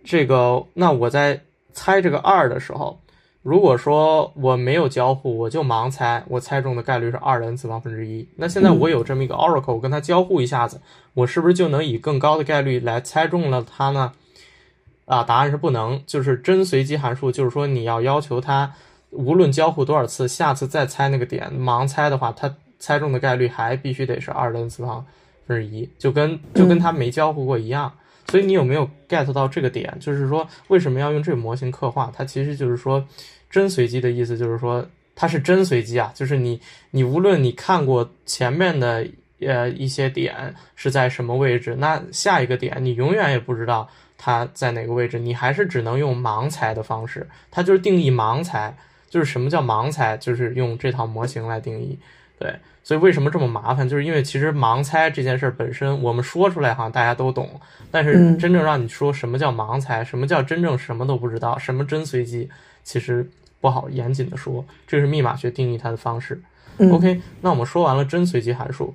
[0.05, 1.41] 这个，那我在
[1.73, 2.99] 猜这个二的时候。
[3.43, 8.25] 如果说我没有交互，我就盲猜，我猜中的概率是二的 n 次方分之一。
[8.37, 10.81] 那现在我有这么一个 Oracle，我跟它交互一下子，
[11.15, 14.13] 我是不是就能以更高的概率来猜中了它呢？
[15.05, 16.03] 啊，答案是不能。
[16.07, 18.73] 就是真随机函数，就是说你要要求它，
[19.11, 25.05] 无论交互多少次，下次再猜那个点，盲猜的话，它猜中的概率还必须得是二的 n 次方
[25.47, 27.93] 分之一，就跟就跟它没交互过一样。
[28.29, 29.95] 所以你有没有 get 到这个点？
[30.01, 32.11] 就是说，为什么要用这个模型刻画？
[32.17, 33.05] 它其实就是说，
[33.51, 36.11] 真随机的意思就是说，它是真随机啊。
[36.15, 36.61] 就是你，
[36.93, 39.05] 你无论你看过前面的
[39.41, 43.89] 呃一些点是在什么位置，那下一个点你永远也不知道
[44.25, 47.29] 它在哪个位置，你还是只能用盲猜的方式。
[47.51, 48.73] 它就是定义盲猜，
[49.11, 50.17] 就是什么叫盲猜？
[50.17, 51.99] 就是用这套模型来定义。
[52.39, 52.55] 对，
[52.85, 53.89] 所以为什么这么麻烦？
[53.89, 62.49] 就是因为其实盲猜这件事儿本身，我们说出来好像大家都懂，但是真正让你说什么叫盲猜，什么叫真正什么都不知道，什么真随机，
[62.85, 63.29] 其实
[63.61, 64.65] 不好严谨的说。
[64.87, 66.41] 这是密码学定义它的方式。
[66.79, 68.95] OK，那我们说完了真随机函数，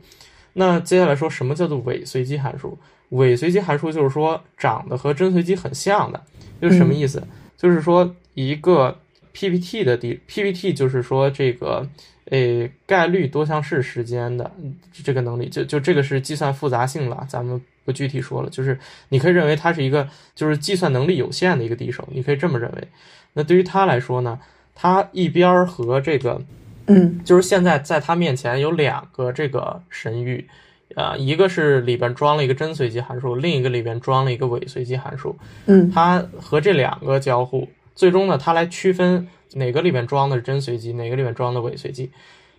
[0.54, 2.80] 那接下来说什么叫做伪随机函数？
[3.10, 6.22] 伪随机函数就是说长得和真随机很像的，
[6.62, 7.22] 就是什么意思？
[7.56, 8.98] 就是说一个
[9.34, 11.88] PPT 的底 PPT 就是说这个。
[12.30, 14.52] 诶，概率多项式时间的
[14.92, 22.88] 这个能力，就就这个是计算复杂性了，咱们不具体说了，就是你可以认为它是一个就是计算能力有限的一个敌手，你可以这么认为。
[23.32, 24.38] 那对于他来说呢，
[24.76, 26.42] 他一边和这个，
[26.88, 30.50] 嗯，就是现在在他面前有两个这个神域，
[30.98, 35.36] 啊，一个是里边装了一个真随机函数，另一个里边装了一个伪随机函数，
[35.68, 42.10] 嗯，它和这两个交互，最终呢，它来区分哪个里边装的是真随机，哪个里边装的伪随机。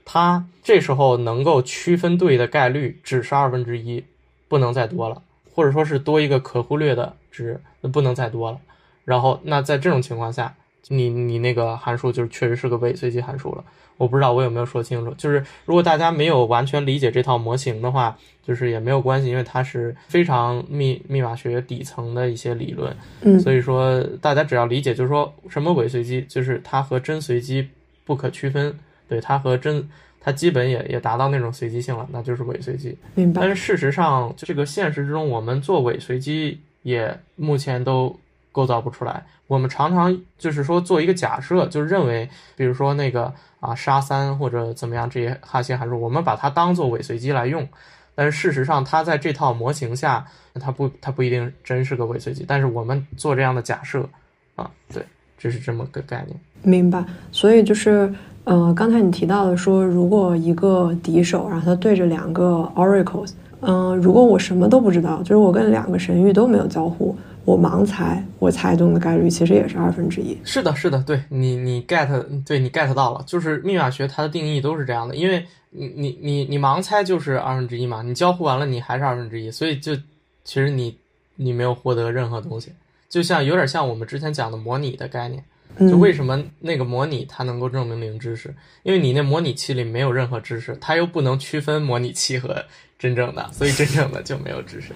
[0.05, 4.05] 它这时候能够区分对的概率只是二分之一，
[4.47, 5.21] 不能再多了，
[5.53, 7.61] 或者说是多一个可忽略的值，
[7.93, 8.61] 不能再多了。
[9.05, 10.55] 然后，那在这种情况下，
[10.87, 13.65] 你你那个函数就是确实是个伪随机函数了。
[13.99, 22.97] 我不知道我有没有说清楚，就是如果大家没有完全理解这套模型的话，就是也没有关系，因为它是非常密密码学底层的一些理论。
[23.21, 27.69] 嗯，所以说大家只要理解，就是说什么伪随机，就是它和真随机
[28.07, 28.75] 不可区分。
[29.09, 29.89] 对它和真，
[30.21, 32.95] 它基本也也达到那种随机性了，那就是伪随机。
[33.15, 33.41] 明白。
[33.41, 38.15] 但是事实上，这个现实之中，我们做伪随机也目前都
[38.53, 39.25] 构造不出来。
[39.47, 47.67] 我们常常就是说做一个假设，就认为，比如说那个啊沙三或者怎么样这些哈希函数，我们把它当做伪随机来用。
[48.15, 50.25] 但是事实上，它在这套模型下，
[50.61, 52.45] 它不它不一定真是个伪随机。
[52.47, 54.09] 但是我们做这样的假设，
[54.57, 55.05] 啊，对，
[55.39, 56.39] 这是这么个概念。
[56.63, 57.05] 明白。
[57.33, 58.13] 所以就是。
[58.45, 67.15] 呃，刚才你提到的说，如果一个敌手，然后他对着两个 oracles，嗯，如果我什么都不知道，就是我跟两个神域都没有交互，
[67.49, 70.37] 我盲猜，我猜中的概率其实也是二分之一。
[70.45, 79.97] 是的，是的，对你，你 get，对你 get 到了，就是密码学它的定义都是这样的，因为你，你，你，你盲猜就是二分之一嘛，你交互完了你还是二分之一，所以就
[80.45, 80.95] 其实你
[81.37, 82.71] 你没有获得任何东西，
[83.09, 85.43] 就像有点像我们之前讲的模拟的概念。
[85.81, 88.53] 就为什么那个模拟它能够证明零知识？
[88.83, 92.65] 因为你那模拟器里没有任何知识，它又不能区分模拟器和
[92.99, 94.93] 真正的，所以真正的就没有知识，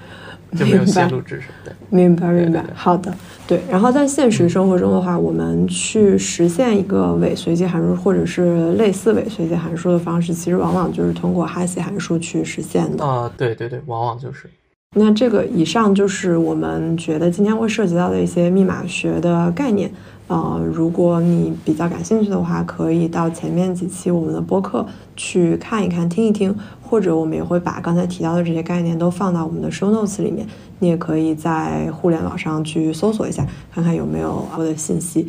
[0.59, 1.47] 就没有泄露知识。
[1.65, 2.65] 对，明白明白。
[2.75, 3.15] 好的，
[3.47, 3.61] 对。
[3.71, 13.05] 然后在现实生活中的话，我们去实现一个伪随机函数或者是类似伪随机函数的方式，其实往往就是通过哈希函数去实现的。
[13.05, 14.51] 啊，对对对，往往就是。
[14.95, 19.91] 那这个以上就是我们觉得今天会涉及到的一些密码学的概念。
[20.29, 26.55] 呃，如果你比较感兴趣的话，可以到前面几期我们的播客去看一看、听一听，
[26.93, 30.47] 或者我们也会把刚才提到的这些概念都放到我们的 show notes 里面。
[30.81, 35.27] 你也可以在互联网上去搜索一下，看看有没有我的信息。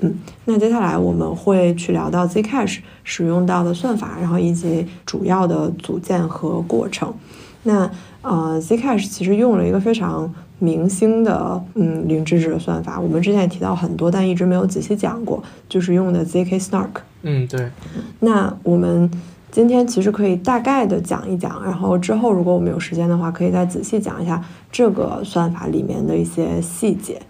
[0.00, 0.14] 嗯，
[0.46, 7.12] 那接下来我们会去聊到 Zcash 使用到的算法，然后以及主要的组件和过程。
[7.64, 7.90] 那
[8.22, 10.32] 呃，Zcash 其实用了一个非常。
[10.58, 17.02] 明星的嗯零知识的算法，我们之前也提到很多，但一直没有仔细讲过，就是用的 zk snark。
[17.22, 17.68] 嗯，对。
[18.20, 19.10] 那我们
[19.52, 27.20] 今天其实可以大概的讲一讲，然后之后如果我们有时间的话，可以再仔细讲一下这个算法里面的一些细节。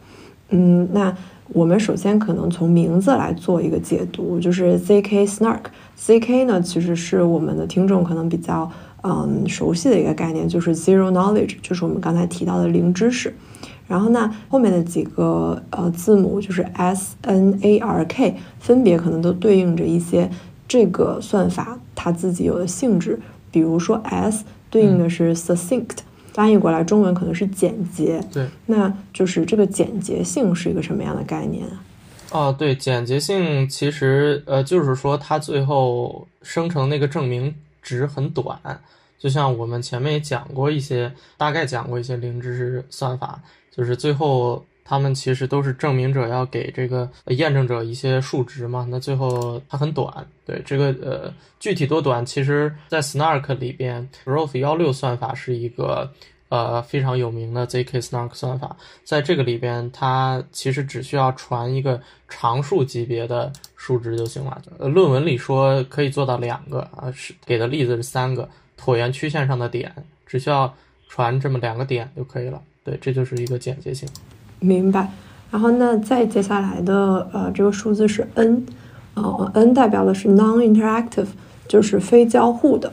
[0.51, 1.13] 嗯，那
[1.49, 5.63] 我们首先可能从名字来做一个解读，就是 zk snark。
[5.99, 8.71] zk 呢，其实是我们的听众可能比较。
[9.05, 13.35] 嗯，熟悉的一个概念就是 zero knowledge，就是我们刚才提到的零知识。
[13.89, 20.31] 然后呢，后面的几个呃字母就是 s n a r k，分别可能都对应着一些
[20.73, 23.21] 这个算法它自己有的性质。
[23.51, 25.99] 比如说 s 对应的是 succinct，
[26.33, 28.19] 翻译过来中文可能是简洁。
[28.33, 31.85] 对，那就是这个简洁性是一个什么样的概念啊？
[32.31, 38.59] 哦，对，简洁性其实呃就是说它最后生成那个证明值很短。
[39.19, 43.39] 就像我们前面也讲过一些，大概讲过一些零知识算法，
[43.71, 50.27] 就是最后他们其实都是证明者要给这个验证者一些数值嘛，那最后它很短。
[50.45, 56.13] 对这个呃具体多短，其实在 Snark 里边 r o f 幺六算法是一个
[56.49, 64.61] 呃非常有名的 zk Snark 算法，在这个里边它其实只需要传一个常数级别的数值就行了。
[64.79, 68.49] 呃，论文里说可以做到两个啊，是给的例子是三个。
[68.85, 69.95] 椭圆曲线上的点，
[70.27, 70.75] 只需要
[71.07, 72.61] 传这么两个点就可以了。
[72.83, 74.09] 对，这就是一个简洁性。
[74.63, 75.11] 明白。
[75.51, 78.65] 然后那再接下来的呃，这个数字是 n，
[79.13, 81.27] 呃，n 代表的是 non-interactive，
[81.69, 82.91] 就是非交互的。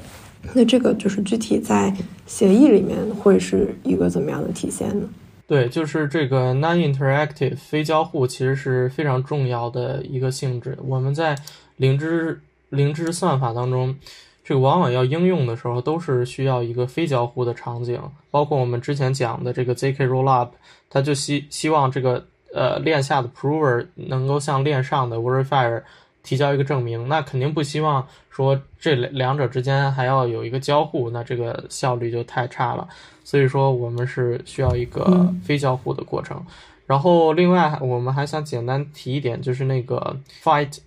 [0.53, 5.08] 那这个就是具体在协议里面会是一个怎么样的体现呢？
[5.47, 10.77] 对，就是这个 non-interactive 非交互其实是非常重要的一个性质。
[10.86, 11.38] 我们在
[11.77, 13.95] 零知零知算法当中。
[14.49, 20.49] 这个往往要应用的时候，都是需要一个非交互的场景，包括我们之前讲的这个 zk rollup，
[20.89, 25.83] 它就希希望这个呃链下的 prover 能够向链上的 verifier
[26.23, 32.89] 提交一个证明，那肯定不希望说这两者之间还要有一个交互，那这个效率就太差了。
[33.23, 36.43] 所以说我们是需要一个非交互的过程。
[36.88, 40.79] 然后另外我们还想简单提一点，就是那个 fight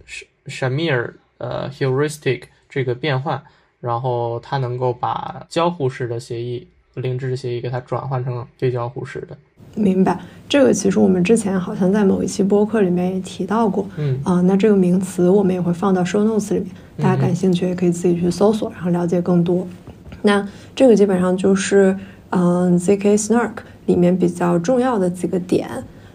[0.47, 3.43] Shamir 呃 heuristic 这个变换，
[3.81, 9.37] 然后它能够把交互式的协议、零知识协议给它转换成非交互式的。
[9.75, 19.67] 明白，这个其实我们之前好像在某一期播客里面也提到过，嗯啊，那这个名词我们也会放到 show notes 里面，大家感兴趣也可以自己去搜索，然后了解更多。
[20.23, 21.95] 那这个基本上就是
[22.31, 23.53] 嗯 zk snark
[23.87, 25.69] 里面比较重要的几个点。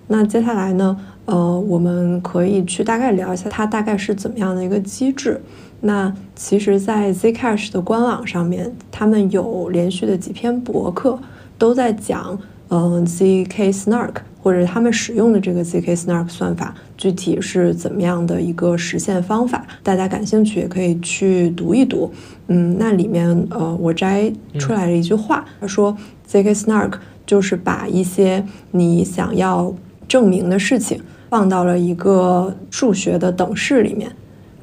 [0.08, 5.42] 那接下来呢，呃，我们可以去大概聊一下它大概是怎么样的一个机制。
[5.82, 11.20] 那其实，在 zcash 的官网上面，他们有连续的几篇博客
[11.58, 12.38] 都在讲。
[12.70, 19.66] 嗯，zk snark 或者他们使用的这个 zk snark 算法具体是怎么样的一个实现方法？
[19.82, 22.12] 大家感兴趣也可以去读一读。
[22.48, 25.96] 嗯，那里面呃，我摘出来了一句话，他说
[26.30, 29.74] zk snark 就是把一些你想要
[30.06, 34.12] 证明的事情放到了一个数学的等式里面，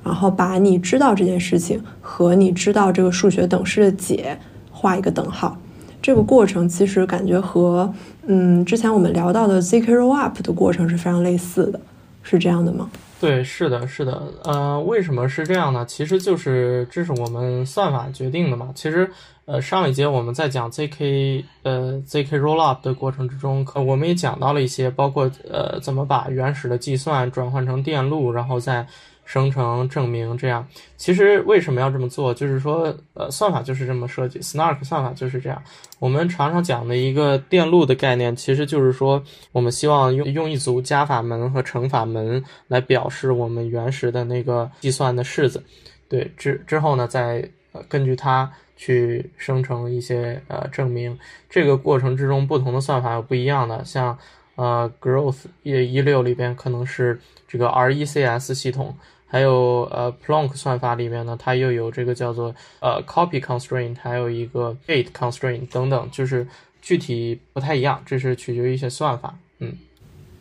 [0.05, 4.39] 然后把你知道这件事情和你知道这个数学等式的解
[4.71, 5.57] 画一个等号。
[6.03, 7.91] 这个过程其实感觉和
[8.27, 11.81] 嗯之前我们聊到的 zk rollup 的过程是非常类似的，
[12.23, 12.91] 是这样的吗？
[13.19, 14.23] 对，是的，是的。
[14.43, 15.83] 呃，为什么是这样呢？
[15.87, 18.69] 其实就是这是我们算法决定的嘛。
[18.75, 19.11] 其实
[19.47, 28.87] 呃上一节我们在讲 zk 呃 zk rollup 的过程之中，可我们也讲到了一些，包括呃怎么把原始的计算转换成电路，然后再。
[29.25, 32.33] 生成证明这样，其实为什么要这么做？
[32.35, 35.63] 就是说，呃，算法就是这么设计，Snark 算法就是这样。
[35.99, 45.65] 我们常常讲的一个电路的概念，其实就是说，我们希望用用一组加法门和乘法门来表示我们原始的那个计算的式子，
[46.09, 51.19] 对，之之后呢，再呃根据它去生成一些呃证明。
[51.49, 54.19] 这个过程之中，不同的算法有不一样的，像
[54.57, 58.95] 呃 Growth 一一六里边可能是这个 RECS 系统。
[59.35, 66.47] 还有呃，Plonk 算法里面呢，它又有这个叫做呃 copy constraint，还有一个 gate constraint 等等，就是
[66.81, 69.37] 具体不太一样，这是取决于一些算法。
[69.59, 69.77] 嗯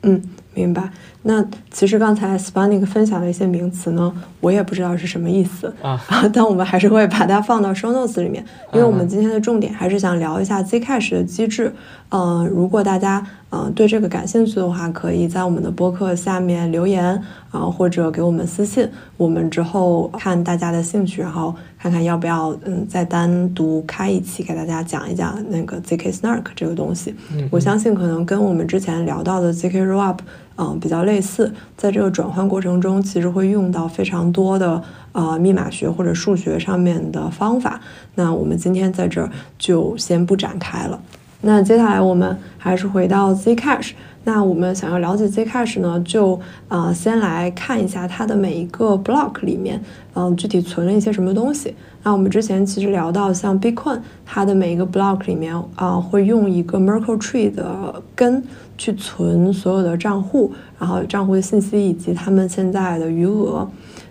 [0.04, 0.22] 嗯，
[0.54, 0.90] 明白。
[1.26, 5.98] 那其实刚才 Spanik 分享的一些名词呢，我也不知道是什么意思啊，
[6.34, 11.74] 但我们还是会把它放到 show notes 里面，因为我们今天的重点还是想聊一下 Zcash 的机制。
[12.10, 18.88] 嗯，如果大家嗯对这个感兴趣的话，可以在我们的播客下面留言啊，或者给我们私信，
[19.18, 27.16] 我们之后看大家的兴趣，然后看看要不要嗯再单独开一期给大家讲一讲那个 zk snark 这个东西。
[27.50, 30.18] 我相信可能跟我们之前聊到的 zk rollup。
[30.58, 37.82] 嗯，比较类似，在这个转换过程中，其实会用到非常多的呃密码学或者数学上面的方法。
[38.16, 41.00] 那我们今天在这儿就先不展开了。
[41.42, 43.92] 那接下来我们还是回到 Zcash。
[44.26, 46.40] 那我们想要了解 Zcash 呢，就
[46.70, 51.76] 呃先来看一下它的每一个 block 里面，嗯，具体存了一些什么东西。
[52.04, 58.44] 那我们之前其实聊到，像 Bitcoin，它的每一个 block 里面啊，会用一个 Merkle Tree 的根
[58.78, 63.70] 去存所有的账户，然后账户的信息以及他们现在的余额。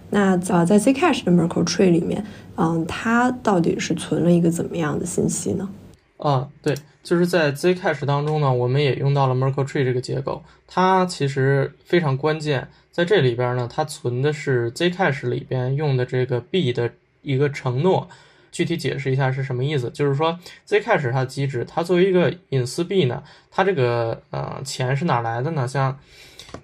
[0.08, 2.24] 那呃，在 Zcash 的 Merkle Tree 里面，
[2.56, 5.68] 嗯，它到底是存了一个怎么样的信息呢？
[6.16, 12.68] 啊，对，就是在 Zcash 当中呢，我们也用到了 Merkle Tree 这个结构，它其实非常关键。
[12.90, 16.90] 在这里边呢，它存的是 Zcash 里边用的这个币的
[17.22, 18.08] 一个承诺。
[18.50, 19.88] 具体解释一下是什么意思？
[19.90, 25.66] 就是说 Zcash 它的机制，它作为一个隐私币呢，它这个呃钱是哪来的呢？
[25.66, 25.98] 像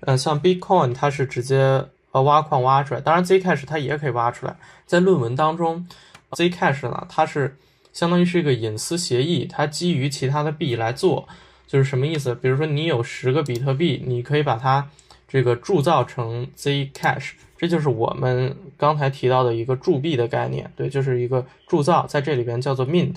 [0.00, 4.54] 呃像 Bitcoin 它是直接呃挖矿挖出来，当然 Zcash 它也可以挖出来。
[4.84, 5.86] 在论文当中
[6.32, 7.56] ，Zcash 呢，它是。
[7.90, 11.26] 相当于是一个隐私协议，它基于其他的币来做，
[11.66, 12.32] 就是什么意思？
[12.32, 14.88] 比如说你有十个比特币，你可以把它
[15.28, 23.16] 这个铸造成 Zcash，这就是我们刚才提到的一个铸币的概念，对，就是一个铸造，在这里边叫做 mint。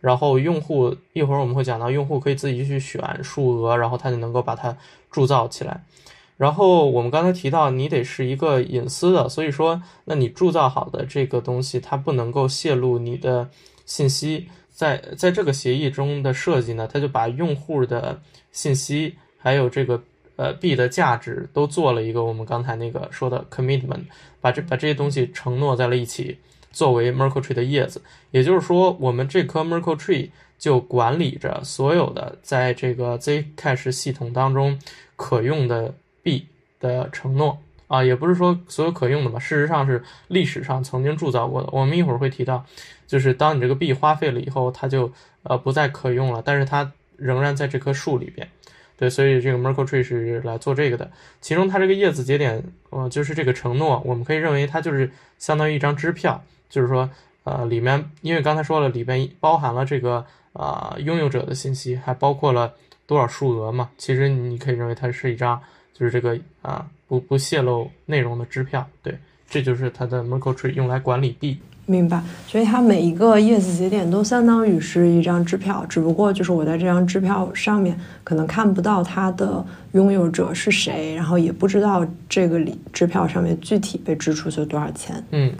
[0.00, 4.76] 然后用户一会儿我们会讲到，用户可以自己去选数额，然后他就能够把它
[5.10, 5.84] 铸造起来。
[6.36, 13.48] 然后我们刚才提到，你得是一个隐私的，所以说，那你铸造好的这个东西，它不能够泄露你的。
[13.84, 20.00] 信息在在这个协议中的设计呢，它就把用户的信息还有这个
[20.42, 24.02] 呃币的价值都做了一个我们刚才那个说的 commitment，
[24.40, 26.36] 把这把这些东西承诺在了一起，
[26.72, 28.02] 作为 Merkle Tree 的叶子。
[28.32, 34.76] 也就是说，我们这棵 Merkle Tree 就管理着所有的在这个 Zcash 系统当中
[35.14, 36.46] 可用的币
[36.80, 37.58] 的承诺。
[37.86, 41.68] 啊，也不是说所有可用的吧，事实上是历史上曾经铸造过的。
[41.72, 42.64] 我们一会儿会提到，
[43.06, 45.12] 就是当你这个币花费了以后，它就
[45.42, 48.48] 呃不再可用了，但是它仍然在这棵树里边。
[49.02, 51.10] 对，所以这个 Merkle Tree 是来做这个的。
[51.40, 57.10] 其中它这个叶子节点，呃，就是这个承诺，我们可以认为它就是相当于一张支票，就是说，
[57.42, 62.72] 呃，里面因为刚才说了，里边包含了这个啊拥有者的信息，还包括了
[63.04, 63.90] 多少数额嘛。
[63.98, 65.60] 其实你可以认为它是一张，
[65.92, 68.88] 就是这个啊不不泄露内容的支票。
[69.02, 69.18] 对，
[69.50, 71.58] 这就是它的 Merkle Tree 用来管理币。
[71.86, 85.22] 明白，所以它每一个叶子节点都相当于是一张支票，只不过就是我在这张支票上面可能看不到它的拥有者是谁，然后也不知道这个里支票上面具体被支出去多少钱。
[85.32, 85.52] 嗯。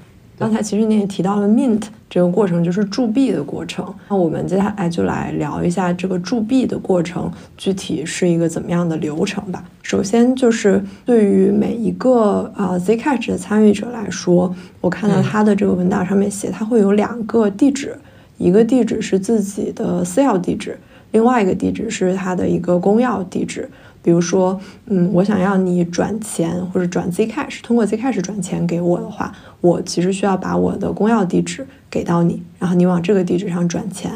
[0.42, 3.86] 刚才其实你也提到了 mint 这个过程，就是铸币的过程。
[4.08, 9.62] 那我们接下来就来聊一下这个铸币的过程具体是一个怎么样的流程吧。
[9.82, 17.96] 首先就是对于每一个呃 Zcash 的参与者来说，我看到他的这个文档上面写，他会有两个地址，
[18.36, 20.76] 一个地址是自己的私钥地址，
[21.12, 23.70] 另外一个地址是他的一个公钥地址。
[24.02, 34.12] 比如说，嗯，我想要你转钱或者转 Zcash，通过 Zcash 转钱给我的话，我其实需要把我的公钥地址给到你，然后你往这个地址上转钱。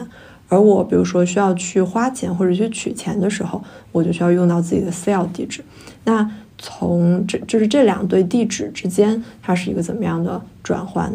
[0.48, 3.62] 而我比如说需要去花钱或者去取钱的时候，
[3.92, 5.64] 我就需要用到自己的私钥地址。
[6.04, 6.28] 那
[6.58, 11.12] 从这就是这两对地址之间，它是一个怎么样的转换？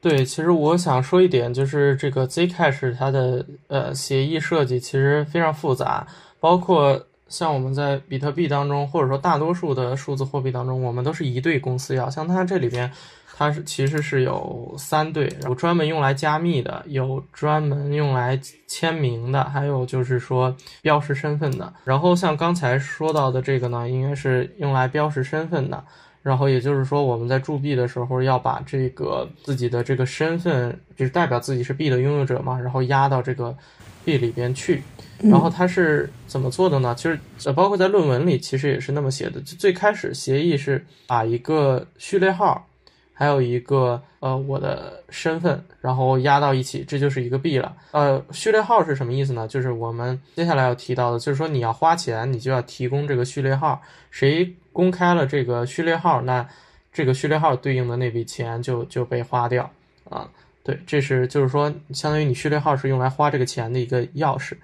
[0.00, 6.04] 对，其实我想说一点，就是这个 Zcash 它的呃协议设计其实非常复杂，
[6.40, 7.00] 包括。
[7.32, 12.10] 像我们在比特币当中，或者说大多数的数字货币当中，我们都是一对公司钥。
[12.10, 12.92] 像它这里边，
[13.34, 21.72] 它是其实是有三对，有专门用来加密的，有专门用来签名的，还有就是说标识身份的。
[21.84, 25.82] 然后像刚才说到的这个呢，应该是用来标识身份的。
[26.20, 33.56] 然后也就是说，我们在铸币的时候要把这个自己的这个身份，就是代表自己是币的拥有者嘛，然后压到这个
[34.04, 34.84] 币里边去。
[35.22, 36.94] 然后它是怎么做的呢？
[36.96, 39.40] 其实呃，包括在论文里，其实也是那么写的。
[39.40, 42.66] 就最开始协议是把一个序列号，
[43.12, 47.74] 还有一个呃我的身份，然后压到一起，这就是一个币了。
[47.92, 49.46] 呃，序列号是什么意思呢？
[49.46, 53.80] 就是我们接下来要提到的，就是说你要花钱，你就要提供这个序列号。
[54.10, 56.46] 谁公开了这个序列号，那
[56.92, 59.70] 这个序列号对应的那笔钱就就被花掉
[60.08, 60.28] 啊。
[60.64, 64.54] 对，这是就是说，相当于你序列号是用来花这个钱的一个钥匙。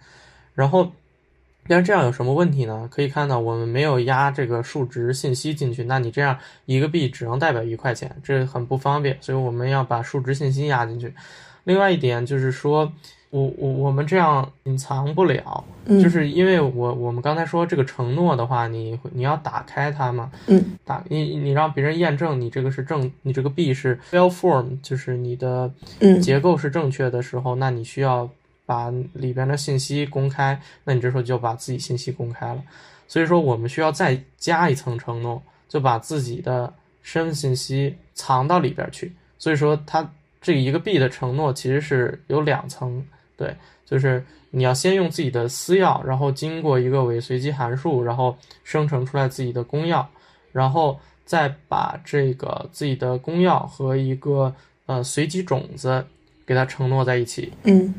[0.59, 0.91] 然后，
[1.69, 2.89] 但是这样有什么问题呢？
[2.91, 6.37] 可以看到我们没有压这个数值信息进去，那你这样
[6.67, 9.17] 一个币只能代表一块钱，这很不方便。
[9.21, 11.15] 所以我们要把数值信息压进去。
[11.63, 12.93] 另外一点就是说，
[13.31, 25.71] 我我我们这样隐藏不了，就是因为我我们刚才说这个承诺的话，你你要打开它嘛，嗯，打你你让别人验证你这个是正，你这个币是 well form，就是你的
[26.21, 28.29] 结构是正确的时候，那你需要。
[28.69, 32.62] 把里边的信息公开，那你这时候就把自己信息公开了。
[33.07, 39.11] 所以说，我们需要再加一层承诺，就把自己的身份信息藏到里边去。
[39.39, 40.07] 所以说，它
[40.43, 43.03] 这一个币的承诺其实是有两层，
[43.39, 43.57] 对，
[43.87, 50.05] 就是你要先用自己的私钥，然后经过一个伪随机函数，然后生成出来自己的公钥，
[50.53, 54.55] 然后再把这个自己的公钥和一个
[54.85, 56.05] 呃随机种子
[56.45, 57.51] 给它承诺在一起。
[57.64, 57.95] 嗯。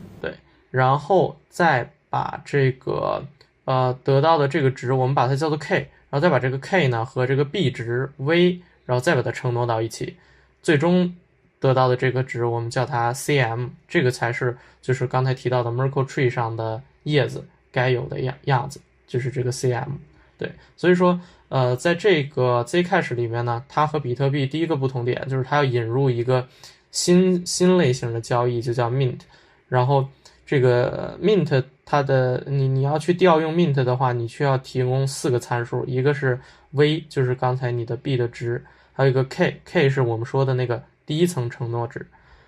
[0.71, 3.25] 然后再把这个
[3.65, 5.75] 呃得到的这个值，我们把它叫做 k，
[6.09, 10.15] 然后再把这个 k 呢和这个 b 值 v，然后再把它承诺到一起，
[10.61, 11.15] 最终
[11.59, 19.89] 得到的这个值我们叫它 cm，这个才是就是刚才提到的 Merkle Tree 上的叶子该有的样样子，就是这个 cm。
[20.37, 26.47] 对，所以说呃在这个 Zcash 里面呢，它和比特币第一个不同点就是它要引入一个
[26.91, 29.19] 新新类型的交易，就叫 mint，
[29.67, 30.07] 然后。
[30.49, 36.39] 这个 mint 它的你你要去调用 mint 的话，你需要提供四个参数，一个是
[36.71, 42.03] v，就是刚才你的币的值，还有一个 k，k 是我们说的那个第一层承诺值，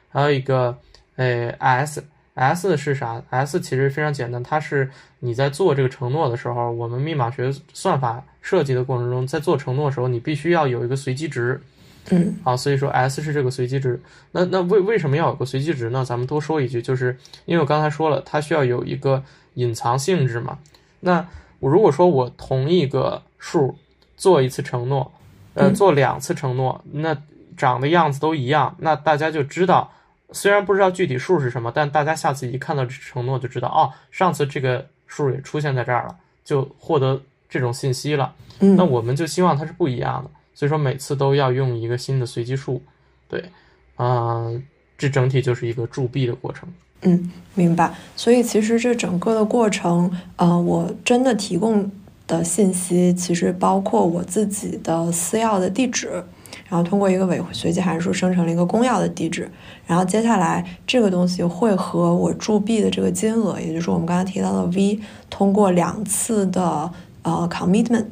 [0.09, 0.75] 还有一个
[1.17, 4.89] 诶 s，s 是啥？s 其实非常简单，它是
[5.19, 11.61] 你在做这个承诺的时候，我们密码学算法设计的过程中，在做承诺的时候，你必须要有一个随机值。
[12.09, 14.01] 嗯，好，所以说 S 是这个随机值。
[14.31, 16.03] 那那为为什么要有个随机值呢？
[16.03, 19.23] 咱们多说一句，就是因为我刚才说了，它需要有一个
[19.53, 20.57] 隐藏性质嘛。
[21.01, 21.25] 那
[21.59, 23.77] 我如果说我同一个数
[24.17, 25.11] 做一次承诺，
[25.53, 27.15] 呃，做两次承诺，那
[27.55, 29.91] 长的样子都一样，那大家就知道，
[30.31, 38.33] 虽然不知道具体数是什么，但大家下次一看到这承诺就知道，哦，上次这个数也出现在这儿了，就获得这种信息了。
[38.59, 40.29] 嗯，那我们就希望它是不一样的。
[40.61, 42.83] 所以说每次都要用一个新的随机数。
[43.27, 43.43] 对，
[43.97, 44.61] 嗯，
[44.95, 46.69] 这整体就是一个铸币的过程。
[47.01, 47.91] 嗯，明白。
[48.15, 51.89] 所以其实这整个的过程，呃，我真的提供
[52.27, 56.23] 的信息其实包括我自己的私钥的地址，
[56.69, 59.49] 然后通过一个伪随机函数生成了一个公钥的地址，
[59.87, 66.91] 然后接下来这个东西会和我铸币的这个金额，也就是我们刚才提到的 V，通过两次的
[67.23, 68.11] 呃 commitment，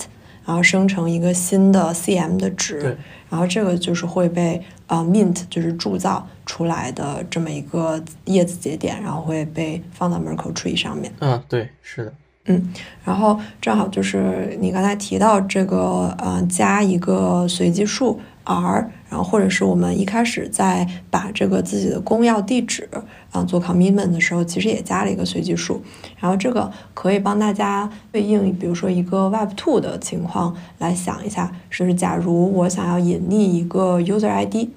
[0.49, 2.97] 然后生成一个新的 CM 的值，
[3.29, 4.59] 然后这个就是会被。
[4.89, 11.13] 啊，mint 就是铸造出来的这么一个叶子节点，然后会被放到 Merkle tree 上面。
[11.19, 12.13] 嗯，对，是的。
[12.45, 12.73] 嗯，
[13.05, 22.87] 然后正好就是你刚才提到这个，呃，加一个随机数 r，然后或者是我们一开始在把这个自己的公钥地址
[23.31, 25.81] 啊做 commitment 的时候，其实也加了一个随机数。
[26.19, 34.69] 然后这个可以帮大家对应，比如说一个 Web two 的情况来想一下，就是假如我想要隐匿一个 user ID。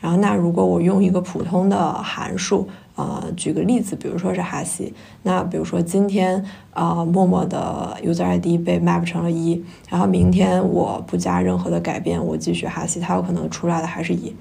[0.00, 4.94] 然后，那如果我用一个普通的函数，呃，举个例子，比如说是哈希，
[5.28, 14.34] 那比如说今天，啊，陌陌的 user ID 被 map 成了一，然后明天我不加任何的改变，我继续哈希，它有可能出来的还是一。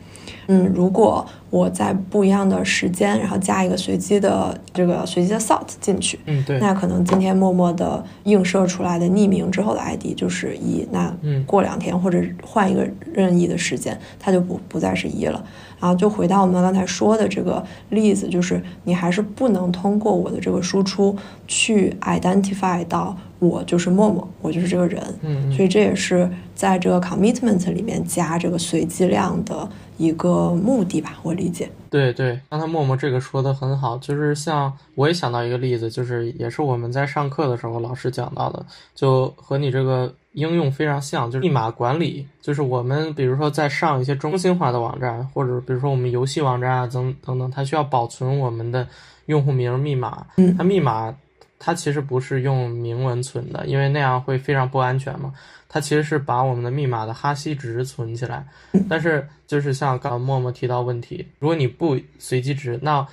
[0.48, 11.14] 嗯，如果我在不一样的时间，然后加一个随机的这个随机的 salt 进去，嗯，对，那可能今天默默的映射出来的匿名之后的 ID 就是一，那
[11.46, 15.44] 过两天或者换一个任意的时间，它就不不再是一了。
[15.80, 21.16] 然后就回到我们刚才说的这个例子，就是你还是不能通过我的这个输出
[21.48, 25.04] 去 identify 到我就是默默，我就是这个人。
[25.22, 29.68] 嗯，所以这也是在这个 commitment 里面加这个随机量的
[29.98, 31.70] 一个目的吧，我理解。
[31.90, 38.66] 对对，刚才默默这个说的很好，就是像我也想到一个例子，就是也是我们在上课的时候老师讲到的，
[38.96, 40.14] 就和你这个。
[40.34, 48.88] 应用非常像，就是密码管理，就是我们比如说在上一些中心化的网站，或者比如说我们游戏网站啊，等等等，它需要保存我们的
[49.28, 50.26] 用户名密码。
[50.36, 51.16] 嗯，它密码
[51.58, 55.32] 它其实不是用明文存的，因为那样会非常不安全嘛。
[55.70, 58.46] 它其实是把我们的密码的哈希值存起来。
[58.90, 63.08] 但是就是像刚默默提到问题，如果你不随机值，那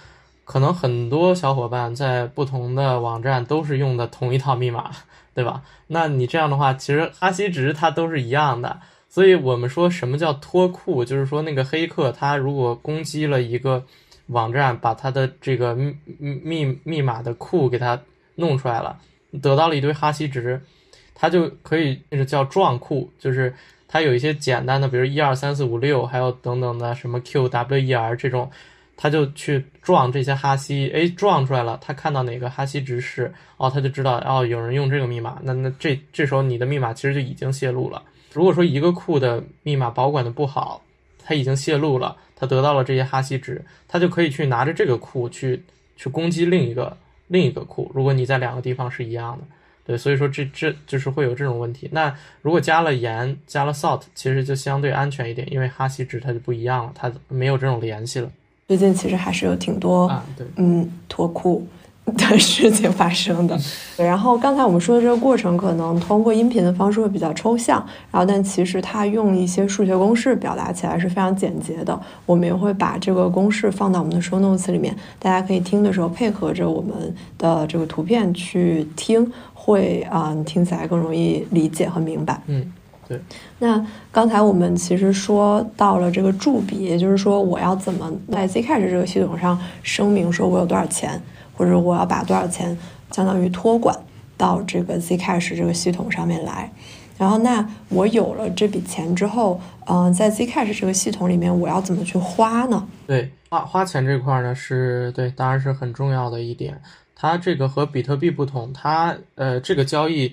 [0.44, 4.90] 可能很多小伙伴在不同的网站都是用的同一套密码。
[5.34, 5.64] 对吧？
[5.88, 8.78] 那你这样的话，其实哈希值它都是一样的。
[9.08, 13.84] 所以我们说什么叫脱库，就是说那个黑客他如果攻击了一个
[14.28, 18.00] 网站，把他的这个密密密码的库给他
[18.34, 18.98] 弄出来了，
[19.42, 20.60] 得到了一堆哈希值，
[21.14, 23.54] 他就可以那个叫撞库，就是
[23.86, 28.50] 它有一些简单的，比如一二三四五六，还有等等的什么 Q W E R 这种。
[28.96, 31.76] 他就去撞这些哈希，哎，撞出来了。
[31.82, 35.40] 他看到哪个哈希值是，哦，他就知道，哦，有人用这个密码。
[35.42, 38.00] 那那这这时候你的密码其实就已经泄露了。
[38.32, 40.80] 如果说一个库的密码保管的不好，
[41.18, 45.62] 它已经泄露了，他得到了这些哈希值，他就可以去拿着这个库去
[45.96, 46.96] 去攻击另一个
[47.28, 47.90] 另一个库。
[47.94, 49.44] 如果你在两个地方是一样的，
[49.86, 51.88] 对，所以说这这就是会有这种问题。
[51.92, 58.30] 那如果加了盐，加了 salt，其实就相对安全一点，因为哈希值它就不一样了，它没有这种联系了。
[58.66, 60.10] 最近其实还是有挺多，
[60.56, 61.66] 嗯，脱裤
[62.16, 63.58] 的事情发生的。
[63.96, 71.98] 然后刚才我们说的这个过程，可能通过音频的方式会比较抽象，然后但其实它用一些数学公式表达起来是非常简洁的。
[72.26, 76.92] 我们也会把这个公式放到我们的 show notes 里面，大家可以听的时候配合着我们
[77.38, 82.40] 的这个图片去听，会啊听起来更容易理解和明白。
[82.46, 82.70] 嗯。
[83.06, 83.20] 对，
[83.58, 91.20] 那刚才我们其实说到了这个铸币，也就是说我要怎么在 Zcash 这个系统上声明说我有多少钱，
[91.54, 92.76] 或者我要把多少钱
[93.10, 93.98] 相当于托管
[94.36, 96.70] 到这个 Zcash 这个系统上面来。
[97.16, 102.86] 然后那我有了这笔钱之后，嗯，在 Zcash 这个系统里面我要怎么去花呢？
[103.06, 106.80] 对，花花钱这块呢是对，当然是很重要的一点。
[107.14, 110.32] 它这个和比特币不同，它呃这个交易。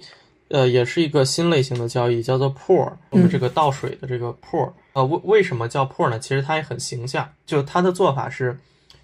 [0.53, 4.69] 呃，也是一个新类型的交易，叫做 pour，我们这个倒水的这个 pour。
[4.91, 6.19] 呃，为为什么叫 pour 呢？
[6.19, 8.59] 其实它也很形象，就它的做法是，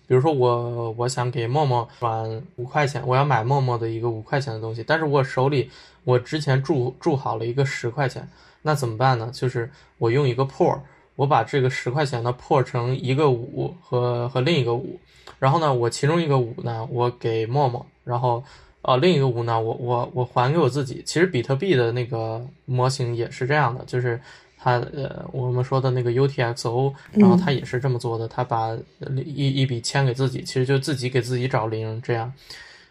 [0.07, 5.69] 比如说我我想给默默转五块钱，我要买默默的一个五块钱的东西，但是我手里
[6.03, 8.27] 我之前注注好了一个十块钱，
[8.61, 9.29] 那怎么办呢？
[9.33, 10.81] 就是我用一个破
[11.15, 14.99] 我把这个十块钱呢破成一个五和和另一个五，
[15.39, 18.43] 然后呢，我其中一个五呢，我给默默，然后。
[18.83, 21.03] 呃，另一个五呢，我我我还给我自己。
[21.05, 24.17] 其实比特币的那个模型也是这样的，就是
[24.57, 28.75] 它呃我们说的那个 UTXO，然后它也是这么做的，它把
[29.25, 32.33] 一一笔签给自己，其实就自己给自己找零这样。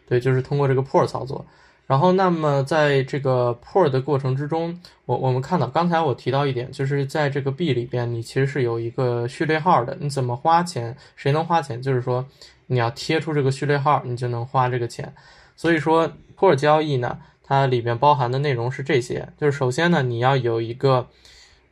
[0.09, 1.45] 对，就是通过这个 pour 操作。
[1.89, 9.97] 然后，那么在这个 port 的过程之中，我我们看到刚才我提到一点，就是在这个币里边，你其实是有一个序列号的。
[10.01, 10.97] 你怎么花钱？
[11.15, 11.81] 谁能花钱？
[11.81, 12.27] 就是说
[12.67, 15.15] 你要贴出这个序列号，你就能花这个钱。
[15.55, 19.29] 所以说 port 交易呢，它里面包含的内容是这些。
[19.39, 21.07] 就是首先呢，你要有一个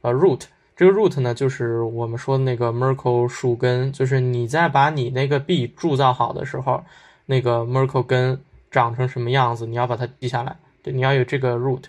[0.05, 0.43] 呃 root，
[0.77, 6.85] 这个 root 呢，就是我们说的那个 Merkle 树根，就是你在把你那个币铸造好的时候，
[7.27, 8.41] 那个 Merkle 根。
[8.75, 10.57] 长成什么样子，你要把它记下来。
[10.83, 11.85] 对，你要有这个 root，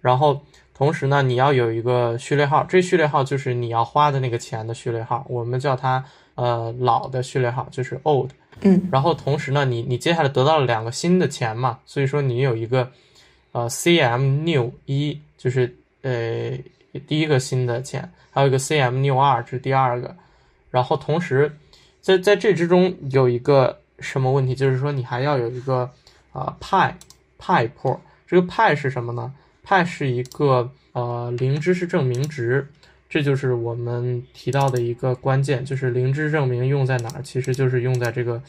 [0.00, 0.40] 然后
[0.72, 6.04] 同时呢，你要有一个序列号，这序列号就是你要花的那个钱的序列号，我们叫它
[6.36, 8.30] 呃老的序列号，就是 old。
[8.60, 8.80] 嗯。
[8.92, 12.88] 然后同时呢，你你接下来得到了两个新的钱嘛，所以说你有一个
[13.50, 16.56] 呃 cm new 一，就是呃
[17.06, 20.16] 第一个新的钱，还有一个 cm new 二，这是第二个。
[20.70, 21.56] 然后同时
[22.00, 25.90] 在在这之中有一个什么问题，就是说你还要有一个。
[26.32, 26.96] 啊，派
[27.38, 29.34] 派 port 这个派是什么呢？
[29.64, 32.68] 派是一个呃零知识证明值，
[33.08, 37.22] 这就是我们提到的一个关键，就是零知识证明用在哪儿？
[37.22, 38.40] 其实就是用在这个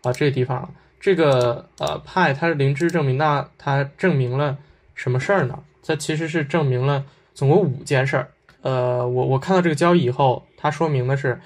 [0.00, 0.66] 啊这个地方。
[0.98, 4.56] 这个呃派它是零知识证明，那它证明了
[4.94, 5.62] 什么事儿呢？
[5.86, 7.04] 它其实是证明了
[7.34, 8.28] 总共五件事儿。
[8.62, 11.40] 呃，我我看到这个交易以后，它说明的是，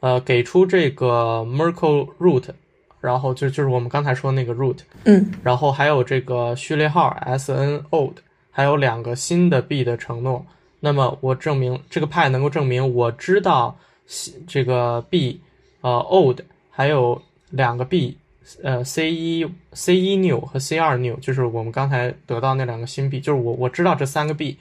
[0.00, 2.44] 呃，给出这个 Merkle root。
[2.98, 8.16] 然后就就是我们刚才说那个 root，嗯，然后还有这个序列号 s n old，
[8.50, 10.44] 还有两个新的币的承诺。
[10.80, 13.78] 那么我证明这个派能够证明我知道
[14.48, 15.40] 这个 b
[15.82, 17.20] 呃 old，还有
[17.50, 18.16] 两个 b
[18.64, 24.58] 呃 c 一 c 一 new 和 c 二 new，就是我们刚才得到那两个新币，就是我我知道这三个币，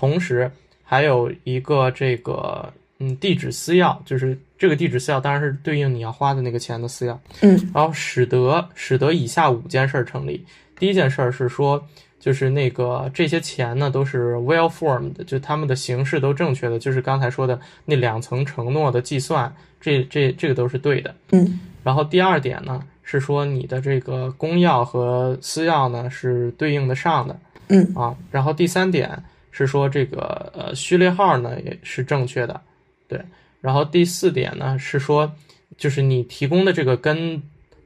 [0.00, 0.50] 同时
[0.82, 2.72] 还有一个这个。
[3.02, 7.16] 嗯，地址私钥就是这个地址私钥，当然是对应你要花的那个钱的私钥。
[7.40, 10.44] 嗯，然后使得使得以下五件事成立。
[10.78, 11.82] 第一件事是说，
[12.18, 21.14] 就是那个这些钱呢都是 well formed，就他们的形式都正确的，就是刚才说的那两层承诺的计算，这这这个都是对的。
[21.32, 27.40] 嗯，然后第二点呢是说你的这个公钥和私钥呢是对应的上的。
[27.68, 29.10] 嗯啊，然后第三点
[29.50, 32.60] 是说这个呃序列号呢也是正确的。
[33.08, 33.20] 对，
[33.60, 35.32] 然后第四点呢是说，
[35.76, 37.42] 就是你提供的这个根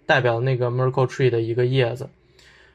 [0.06, 2.08] 代表那个 Merkle Tree 的一个叶子，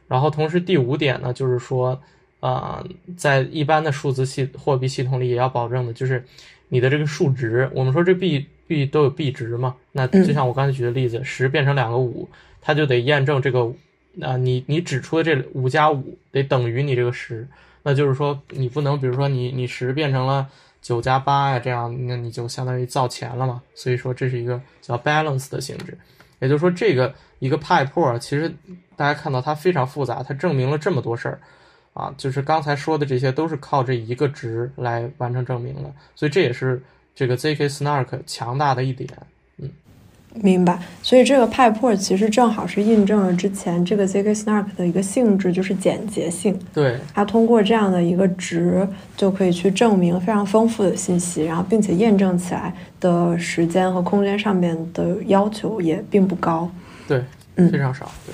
[0.07, 2.01] 然后同时第五点呢就是说，
[2.39, 2.83] 啊，
[3.15, 6.25] 在一般的数字系货币系统里也要保证的就是
[6.69, 12.27] 你的这个数值，我们说这币币都有币值嘛，那就像我刚才举的例子，十变成两个五，
[12.61, 13.71] 它就得验证这个，
[14.21, 17.47] 啊，你你指出的这五加五得等于你这个十，
[17.89, 20.47] 那就是说你不能比如说你你十变成了。
[20.81, 23.61] 九加八呀，这样那你就相当于造钱了嘛。
[23.75, 25.95] 所以说这是一个叫 balance 的性质，
[26.39, 28.49] 也就是说这个一个派 port 其实
[28.95, 31.37] 大家看到它非常复杂，它证明了这么多事儿
[31.93, 36.81] 啊，就是刚才说的这些都是靠这一个值来完成证明的，所以这也是
[37.13, 39.09] 这个 zk snark 强大的一点。
[40.35, 46.57] 明白，所以这个派 port 其实正好是印证了之前这个 zk snark 的一个性质，就是简洁性。
[46.73, 56.69] 对，它通过这样的一个值就可以去证明非常丰富的信息，然后并且验证起来的时间和空间上面的要求也并不高。
[57.07, 57.23] 对，
[57.55, 58.09] 嗯，非常少。
[58.25, 58.33] 对。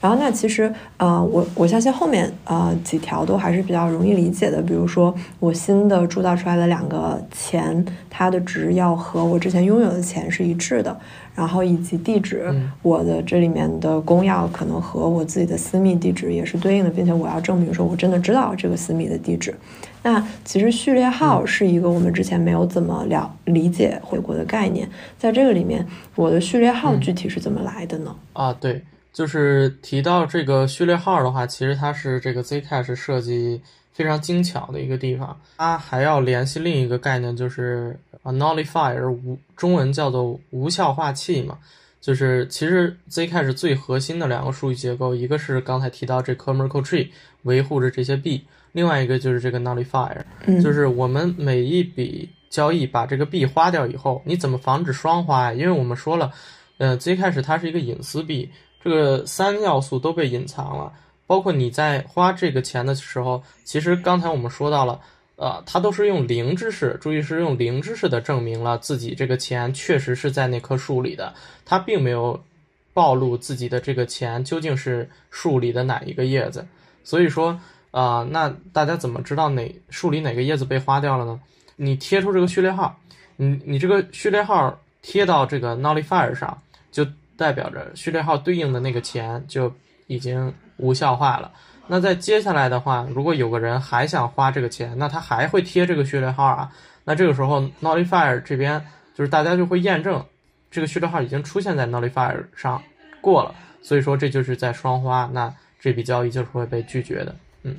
[0.00, 10.96] 然后那其实呃，我我相信后面呃几条都还是比较容易理解的，比如说我新的铸造出来的两个钱，它的值要和我之前拥有的钱是一致的。
[11.34, 19.54] 然后以及地址，我的这里面的公钥可能和我自己的私密地址也是对应的，并且我要证明说我真的知道这个私密的地址。
[20.02, 25.86] 那其实序列号是一个我们之前没有怎么了理解回国的概念，在这个里面，
[26.16, 28.16] 我的序列号具体是怎么来的呢？
[28.32, 28.82] 啊，对，
[29.18, 33.60] 就是提到这个序列号的话，其实它是这个 Zcash 设计
[33.92, 37.98] 非常精巧的一个地方，它还要联系另一个概念，就是。
[38.24, 41.56] 啊，nullifier 无中文叫做无效化器嘛，
[42.00, 47.08] 就是其实 Zcash 最核心的两个数据结构，一个是刚才提到这颗 Merkle Tree
[47.44, 55.52] 维护着这些币，另外一个就是这个 nullifier，嗯就是我们每一笔交易把这个币花掉以后，你怎么防止双花呀？
[55.52, 56.32] 因为我们说了，
[56.78, 58.50] 呃，Zcash 它是一个隐私币，
[58.82, 60.92] 这个三要素都被隐藏了，
[61.26, 65.00] 包括你在花这个钱的时候，其实刚才我们说到了。
[65.40, 71.32] 呃，他都是用零知识，注意是用零知识的证明了自己这个钱确实是在那棵树里的，
[71.64, 72.42] 他并没有
[72.92, 76.66] 暴露自己的这个钱究竟是树里的哪一个叶子。
[77.04, 77.56] 所以说，
[77.92, 81.40] 啊，那大家怎么知道哪树里哪个叶子被花掉了呢？
[81.76, 82.98] 你贴出这个序列号，
[83.36, 86.60] 你你这个序列号贴到这个 nullifier 上，
[86.90, 87.06] 就
[87.38, 89.72] 代表着序列号对应的那个钱就
[90.08, 91.50] 已经无效化了。
[91.86, 96.70] 那在接下来的话，如果有个人还想花这个钱，那他还会贴这个序列号啊。
[97.04, 98.84] 那这个时候，Nullifier 这边
[99.14, 100.22] 就是大家就会验证
[100.70, 102.82] 这个序列号已经出现在 Nullifier 上
[103.22, 107.34] 过了，所以说这就是在双花，那这笔交易就是会被拒绝的。
[107.62, 107.74] 嗯，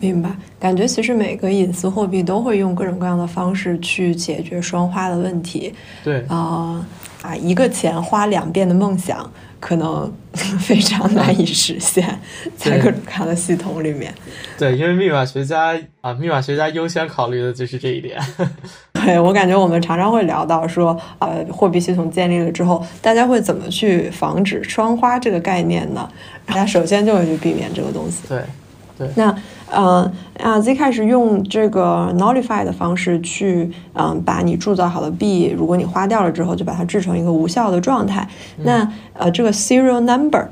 [0.00, 0.30] 明白。
[0.58, 5.74] 感觉其实每个隐私货币都会用各种各样的方式去解决双花的问题。
[6.02, 6.82] 对啊，
[7.26, 9.30] 啊，一个钱花两遍的梦想。
[9.58, 10.12] 可能
[10.60, 12.06] 非常难以实现，
[12.56, 14.14] 在各种各样的系统里面。
[14.58, 18.20] 对，因为密码学家啊，密码学家优先考虑的就是这一点。
[18.92, 26.06] 对我感觉，我们常常会聊到说，呃，货币系统建立了之后，大家会怎么去防止双花这个概念呢？
[26.44, 28.18] 大家首先就会去避免这个东西。
[28.28, 28.38] 对。
[29.14, 29.34] 那，
[29.70, 38.26] 呃啊，Z 开始用这个 Nullify 的方式去，嗯，把你铸造好的币，如果你花掉了之后，就把它制成一个无效的状态。
[38.58, 40.48] 那，呃，这个 Serial Number，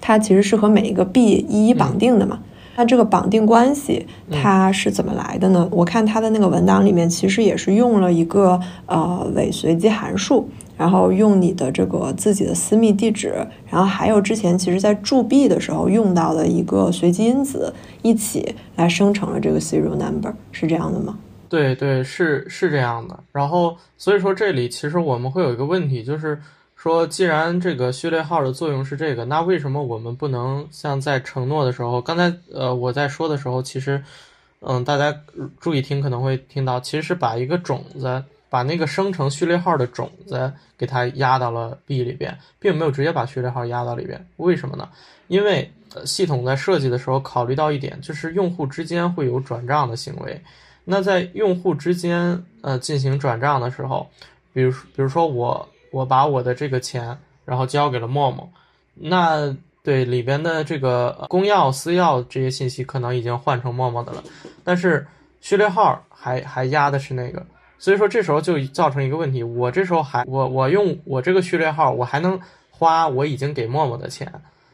[0.00, 2.38] 它其实是和每一个币一一绑定的嘛？
[2.76, 5.68] 那这个绑定关系它是怎么来的呢？
[5.70, 10.48] 我看它的那个文档里面，其实也是用了一个呃伪随机函数。
[10.80, 17.70] 然后用你的这个自己的私密地址，然后还有之前其实在铸币的时候用到的一个随机因子，
[18.00, 21.18] 一起来生成了这个 serial number，是这样的吗？
[21.50, 23.20] 对对，是是这样的。
[23.30, 26.40] 然后所以说这里其实我们会有一个问题，就是
[26.74, 34.02] 说既然这个序列号的作用是这个，那为什么我们不能像在承诺的时候，刚才呃我在说的时候，其实
[34.60, 35.14] 嗯大家
[35.60, 38.24] 注意听可能会听到，其实是把一个种子。
[38.50, 44.26] 把那个生成序列号的种子给它压到了 B 里边，并没有直接把序列号压到里边。
[44.36, 44.88] 为什么呢？
[45.28, 45.72] 因为
[46.04, 50.42] 系统在设计的时候考虑到一点，就是用户之间会有转账的行为。
[50.84, 54.08] 那在用户之间呃进行转账的时候，
[54.52, 58.50] 比如比如说我我把我的这个钱然后交给了陌陌，
[58.94, 64.24] 那对里边的这个公钥私钥这些信息可能已经换成陌陌的了，
[64.64, 65.06] 但是
[65.40, 67.46] 序列号还还压的是那个。
[67.80, 72.38] 所以说这时候就造成一个问题，我这时候还我我用我这个序列号，我还能
[72.70, 74.30] 花我已经给陌陌的钱，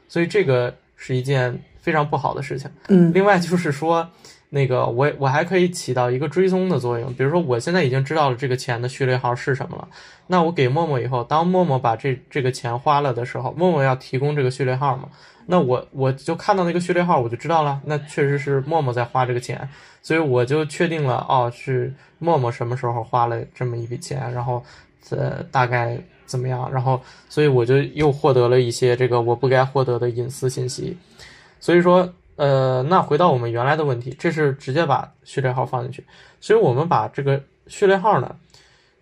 [0.08, 2.68] 所以这个是一件非常不好的事情。
[2.88, 4.08] 嗯，另外就是说，
[4.50, 9.88] 那个我我还可以起到一个追踪的作用，比如说我现在已经知道了这个钱的序列号是什么了，
[10.26, 15.08] 那我给陌陌以后，当陌陌把这这个钱花了的时候，陌陌要提供这个序列号嘛。
[15.46, 19.68] 那我我就看到那个序列号，我就知道了，那确实是陌陌在花这个钱，
[20.02, 24.62] 所以我就确定了，哦，是陌陌什么时候花了这么一笔钱，然后，
[25.10, 30.96] 呃，大概怎么样，然后，所以我就又获得了一些这个我不该获得的隐私信息，
[31.60, 36.04] 所以说，呃，那回到我们原来的问题，这是直接把序列号放进去，
[36.40, 38.34] 所以我们把这个序列号呢。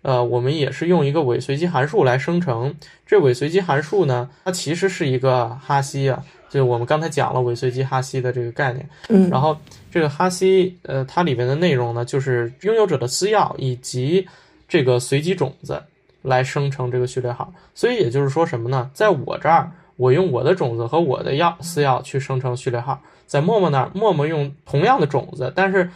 [0.05, 2.75] 呃，我们也是用一个伪随机函数来生成。
[3.07, 8.87] 这伪随机函数呢，它其实是一个哈希啊，就我们刚才讲了伪随机哈希的这个概念。
[9.09, 9.57] 嗯，然后
[9.89, 14.27] 这个哈希，呃，它里面的内容呢，就是拥有者的私钥以及
[14.67, 15.81] 这个随机种子
[16.21, 17.51] 来生成这个序列号。
[17.73, 18.91] 所以也就是说什么呢？
[18.93, 22.93] 在我这儿，我用我的种子和我的钥私钥去生成序列号；
[23.25, 25.89] 在陌陌那儿，陌陌用同样的种子，但是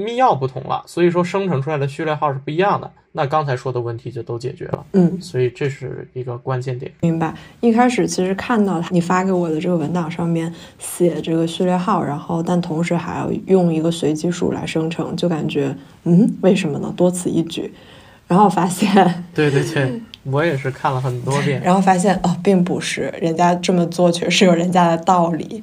[0.00, 2.90] 密钥不同了，所以说生成出来的序列号是不一样的。
[3.16, 6.90] 那刚才说的问题就都解决了，嗯，所以这是一个关键点。
[7.00, 7.32] 明白。
[7.60, 16.92] 一开始其实看到你发给我的这个文档上面写这个序列号，然后但同时还要用一个随机数来生成，就感觉嗯，为什么呢？
[16.96, 17.72] 多此一举。
[18.26, 18.90] 然后发现，
[19.32, 25.62] 对对对，我也是看了很多遍， 然后发现哦，并不是，人家这么做确实有人家的道理。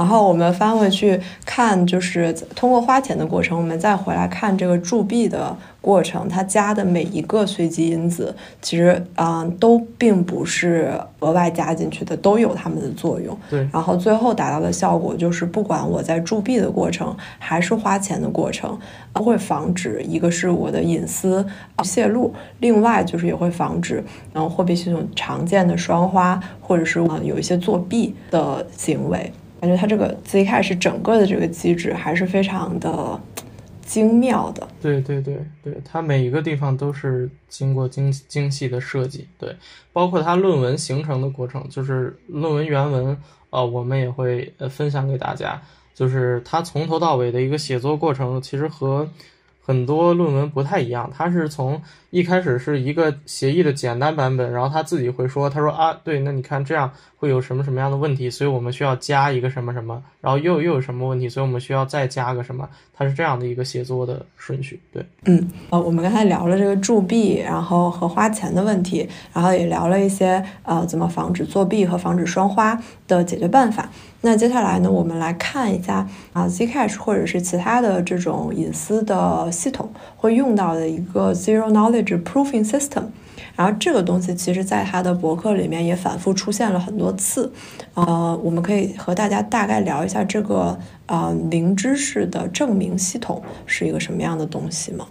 [0.00, 13.36] 然后我们翻回去看，就是通过花钱的过程，我们再回来看这个铸币的过程，它加的每一个随机因子，其实啊都并不是额外加进去的，都有它们的作用。
[13.50, 13.68] 对。
[13.70, 18.78] 然后最后达到的效果就是，不管我在铸币的过程，还是花钱的过程，
[19.12, 21.44] 都会防止一个是我的隐私
[21.84, 29.30] 泄露，另外就是也会防止嗯货币系统常见的双花，或者是有一些作弊的行为。
[29.60, 33.20] 感觉它这个 Zcash 整个的这个机制还是非常的
[33.82, 34.66] 精妙的。
[34.80, 39.28] 对对对对，它每一个地方都是经过精精细的设计。
[39.38, 39.54] 对，
[39.92, 43.16] 包括它论文形成的过程，就是论文原文，
[43.50, 45.60] 啊，我们也会分享给大家。
[45.94, 49.08] 就是它从头到尾的一个写作过程，其实和。
[49.70, 64.80] 很多论文不太一样，它是从一开始是一个协议的简单版本，然后他自己会说，他说啊，对，那你看这样会有什么什么样的问题，所以我们需要加一个什么什么，然后又又有什么问题，所以我们需要再加个什么，它是这样的一个写作的顺序。
[64.92, 72.76] 对，嗯，呃，我们刚才聊了这个铸币，然后和花钱的问题，然后也聊了一些呃怎么防止作弊和防止双花。
[73.18, 73.90] 的解决办法。
[74.22, 83.04] 那接下来呢，我们来看一下啊，Zcash 或者是其他的这种隐私的系统会用到的一个 Zero Knowledge Proofing System。
[83.56, 87.52] 然后这个东西其实在他的博客里面也反复出现了很多次。
[87.94, 95.06] 呃，我们可以和大家大概聊一下这个啊零知识的证明系统是一个什么样的东西吗？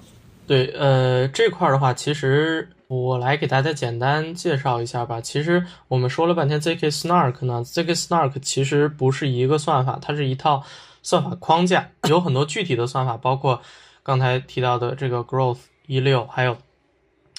[0.50, 2.68] 对，呃，这块的话，其实。
[2.88, 5.22] 我来给大家简单介绍一下吧。
[5.22, 10.64] 其实我们说了半天 zk snark 呢，zk snark 其实不是一个算法，它是一套
[11.04, 13.62] 算法框架，有很多具体的算法，包括
[14.02, 16.58] 刚才提到的这个 growth 一六，还有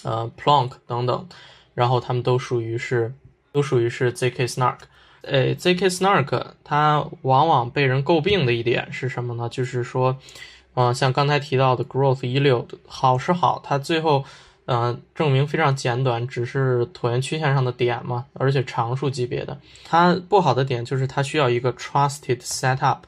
[0.04, 1.26] 呃 plonk 等等，
[1.74, 3.12] 然后他们都属于是
[3.50, 4.78] 都属于是 zk snark。
[5.22, 9.48] 呃，zk snark 它往往被人诟病的一点是什么呢？
[9.48, 10.16] 就是说，
[10.74, 14.24] 啊，像刚才提到的 growth 一六，好是好，它最后。
[14.66, 19.58] 嗯，证明非常简短，只是椭圆曲线上的点嘛，而且常数级别的。
[19.82, 22.98] 它不好的点就是它需要一个 trusted setup。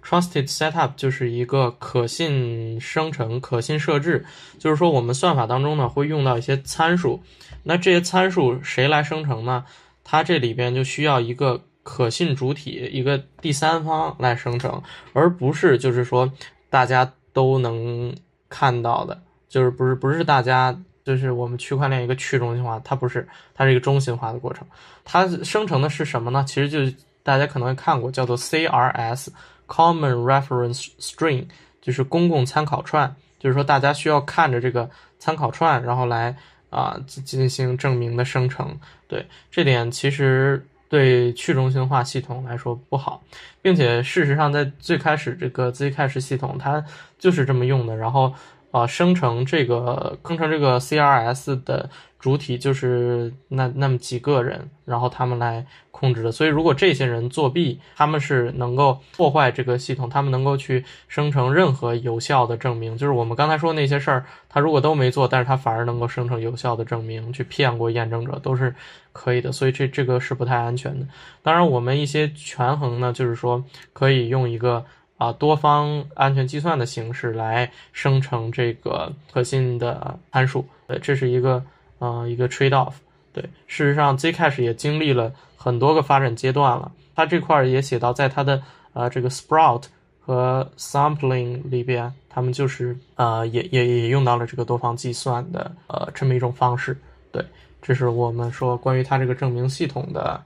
[0.00, 4.24] trusted setup 就是一个可信生成、可信设置。
[4.60, 7.20] 就是说，我们算法当中呢会用到一些参数，
[7.64, 9.64] 那这些参数谁来生成呢？
[10.04, 14.80] 它这里边就需要一个可信主体，一个第三方来生成，
[15.14, 16.32] 而不是就是说
[16.70, 18.14] 大家都能
[18.48, 20.78] 看到的，就是不是不是大家。
[21.04, 24.66] 就是我们区块链一个去中心化，它不是，它是一个中心化的过程。
[25.06, 26.44] 它生成的是什么呢？
[26.46, 26.80] 其实就
[27.22, 31.46] 大家可能看过，叫做 CRS（Common Reference String），
[31.80, 33.16] 就是公共参考串。
[33.38, 36.36] 就是说大家需要看着这个参考串，然后来
[36.68, 38.78] 啊进行证明的生成。
[39.06, 43.22] 对这点，其实对去中心化系统来说不好，
[43.62, 46.84] 并且事实上在最开始这个 Zcash 系统它
[47.18, 48.34] 就是这么用的，然后。
[48.70, 51.88] 啊，生成这个生成这个 CRS 的
[52.18, 56.30] 主体就是那那么几个人，然后他们来控制的。
[56.30, 62.98] 所以，如果这些人作弊，他们是能够破坏这个系统，他们能够去生成任何有效的证明。
[62.98, 68.74] 就是我们刚才说那些事儿，他如果都没做，但是他反而能够生成有效的证明，去骗过验证者，都是
[69.12, 69.50] 可以的。
[69.50, 71.06] 所以，这这个是不太安全的。
[71.42, 73.64] 当然，我们一些权衡呢，就是说
[73.94, 74.84] 可以用一个。
[75.18, 81.62] 啊，多方安全计算的形式来生成这个可信的参数，对，这是一个
[81.98, 82.94] 呃一个 trade off。
[83.32, 86.92] 对，事实上 Zcash 也经历了很多个发展阶段了。
[87.16, 88.62] 它这块也写到，在它的
[88.92, 89.86] 呃这个 Sprout
[90.20, 96.96] 和 Sampling 里边，他们就是呃也也也用到了这个多方计算的呃这么一种方式。
[97.32, 97.44] 对，
[97.82, 100.40] 这是我们说关于它这个证明系统的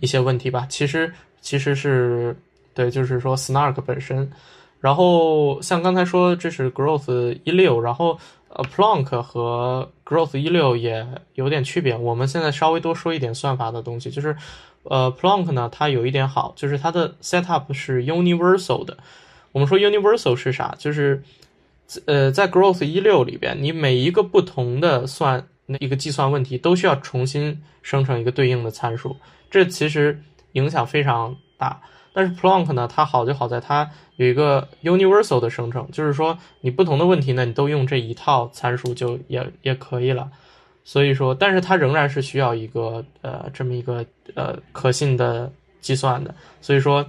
[0.00, 0.66] 一些问题吧。
[0.70, 1.12] 其实
[1.42, 2.34] 其实是。
[2.74, 4.30] 对，就是说 Snark 本身，
[4.80, 8.18] 然后像刚才说这是 Growth 一六，然后
[8.48, 11.96] 呃 Plonk 和 Growth 一六也有点区别。
[11.96, 14.36] 我们现在稍微多说一点算法的东西，就是
[14.82, 18.96] 呃 Plonk 呢，它有一点好，就是它的 setup 是 universal 的。
[19.52, 20.74] 我们说 universal 是啥？
[20.78, 21.22] 就是
[22.06, 29.16] 呃在 Growth 一六里边，你每一个不同的算那一个计算问题都需要重新生成一个对应的参数，
[29.50, 30.20] 这其实
[30.52, 31.80] 影响非常大。
[32.14, 40.30] 但是 Plonk 呢，它好就好在它有一个 universal 的生成，就是说你不同的问题呢，你都用这一套参数就也也可以了。
[40.84, 46.32] 所以说，但是它仍然是需要一个呃这么一个呃可信的计算的。
[46.60, 47.04] 所以说，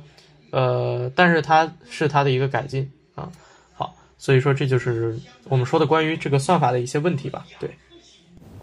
[0.50, 3.30] 呃，但是它是它的一个改进啊。
[3.74, 7.46] 好，所以说这就是我们说的关于这个算法的一些问题吧。
[7.60, 7.70] 对。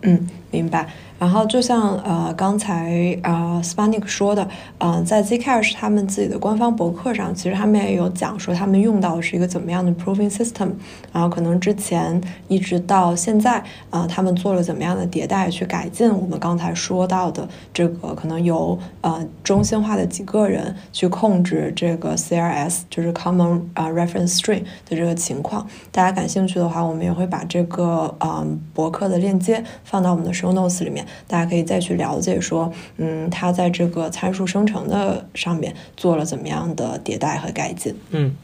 [0.00, 0.90] 嗯，明白。
[1.22, 4.48] 然后就像呃刚才啊 Spanik 说的，
[4.78, 10.70] 嗯，在 Zcash 他们自己的官方博客上，其实他们也有讲说他们用到的是一个怎么样的 Proving System。
[11.12, 25.64] 然后可能之前一直到现在啊，他们做了怎么样的迭代去改进我们刚才说到的这个可能由呃中心化的几个人去控制这个 CRS，就是 Common 啊 Reference String 的这个情况。
[25.92, 29.62] 大家感兴趣的话，我们也会把这个嗯博客的链接。
[29.84, 37.94] 放到我们的 show notes 里面，大家可以再去了解说，嗯，它在这个参数生成的上面做了怎么样的迭代和改进。
[38.10, 38.34] 嗯，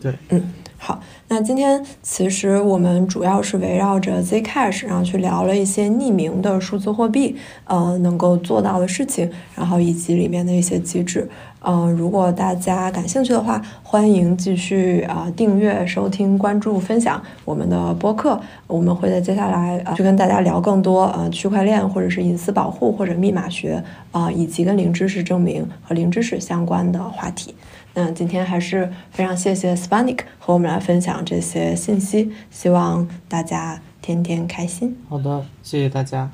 [0.00, 0.52] 对，嗯，
[0.86, 11.26] 好，那今天其实我们主要是围绕着 Zcash，然后去聊了一些匿名的数字货币，呃，能够做到的事情，然后以及里面的一些机制。
[11.60, 18.38] 嗯，如果大家感兴趣的话，欢迎继续啊订阅、收听、关注、分享我们的播客。
[18.66, 23.82] 我们会在接下来啊去跟大家聊更多呃区块链或者是隐私保护或者密码学
[24.12, 27.54] 啊以及跟零知识证明和零知识相关的话题。
[27.94, 34.96] 那今天还是非常谢谢 Spanik 和我们来分享这些信息，希望大家天天开心。
[35.08, 36.30] 好的，谢谢大家。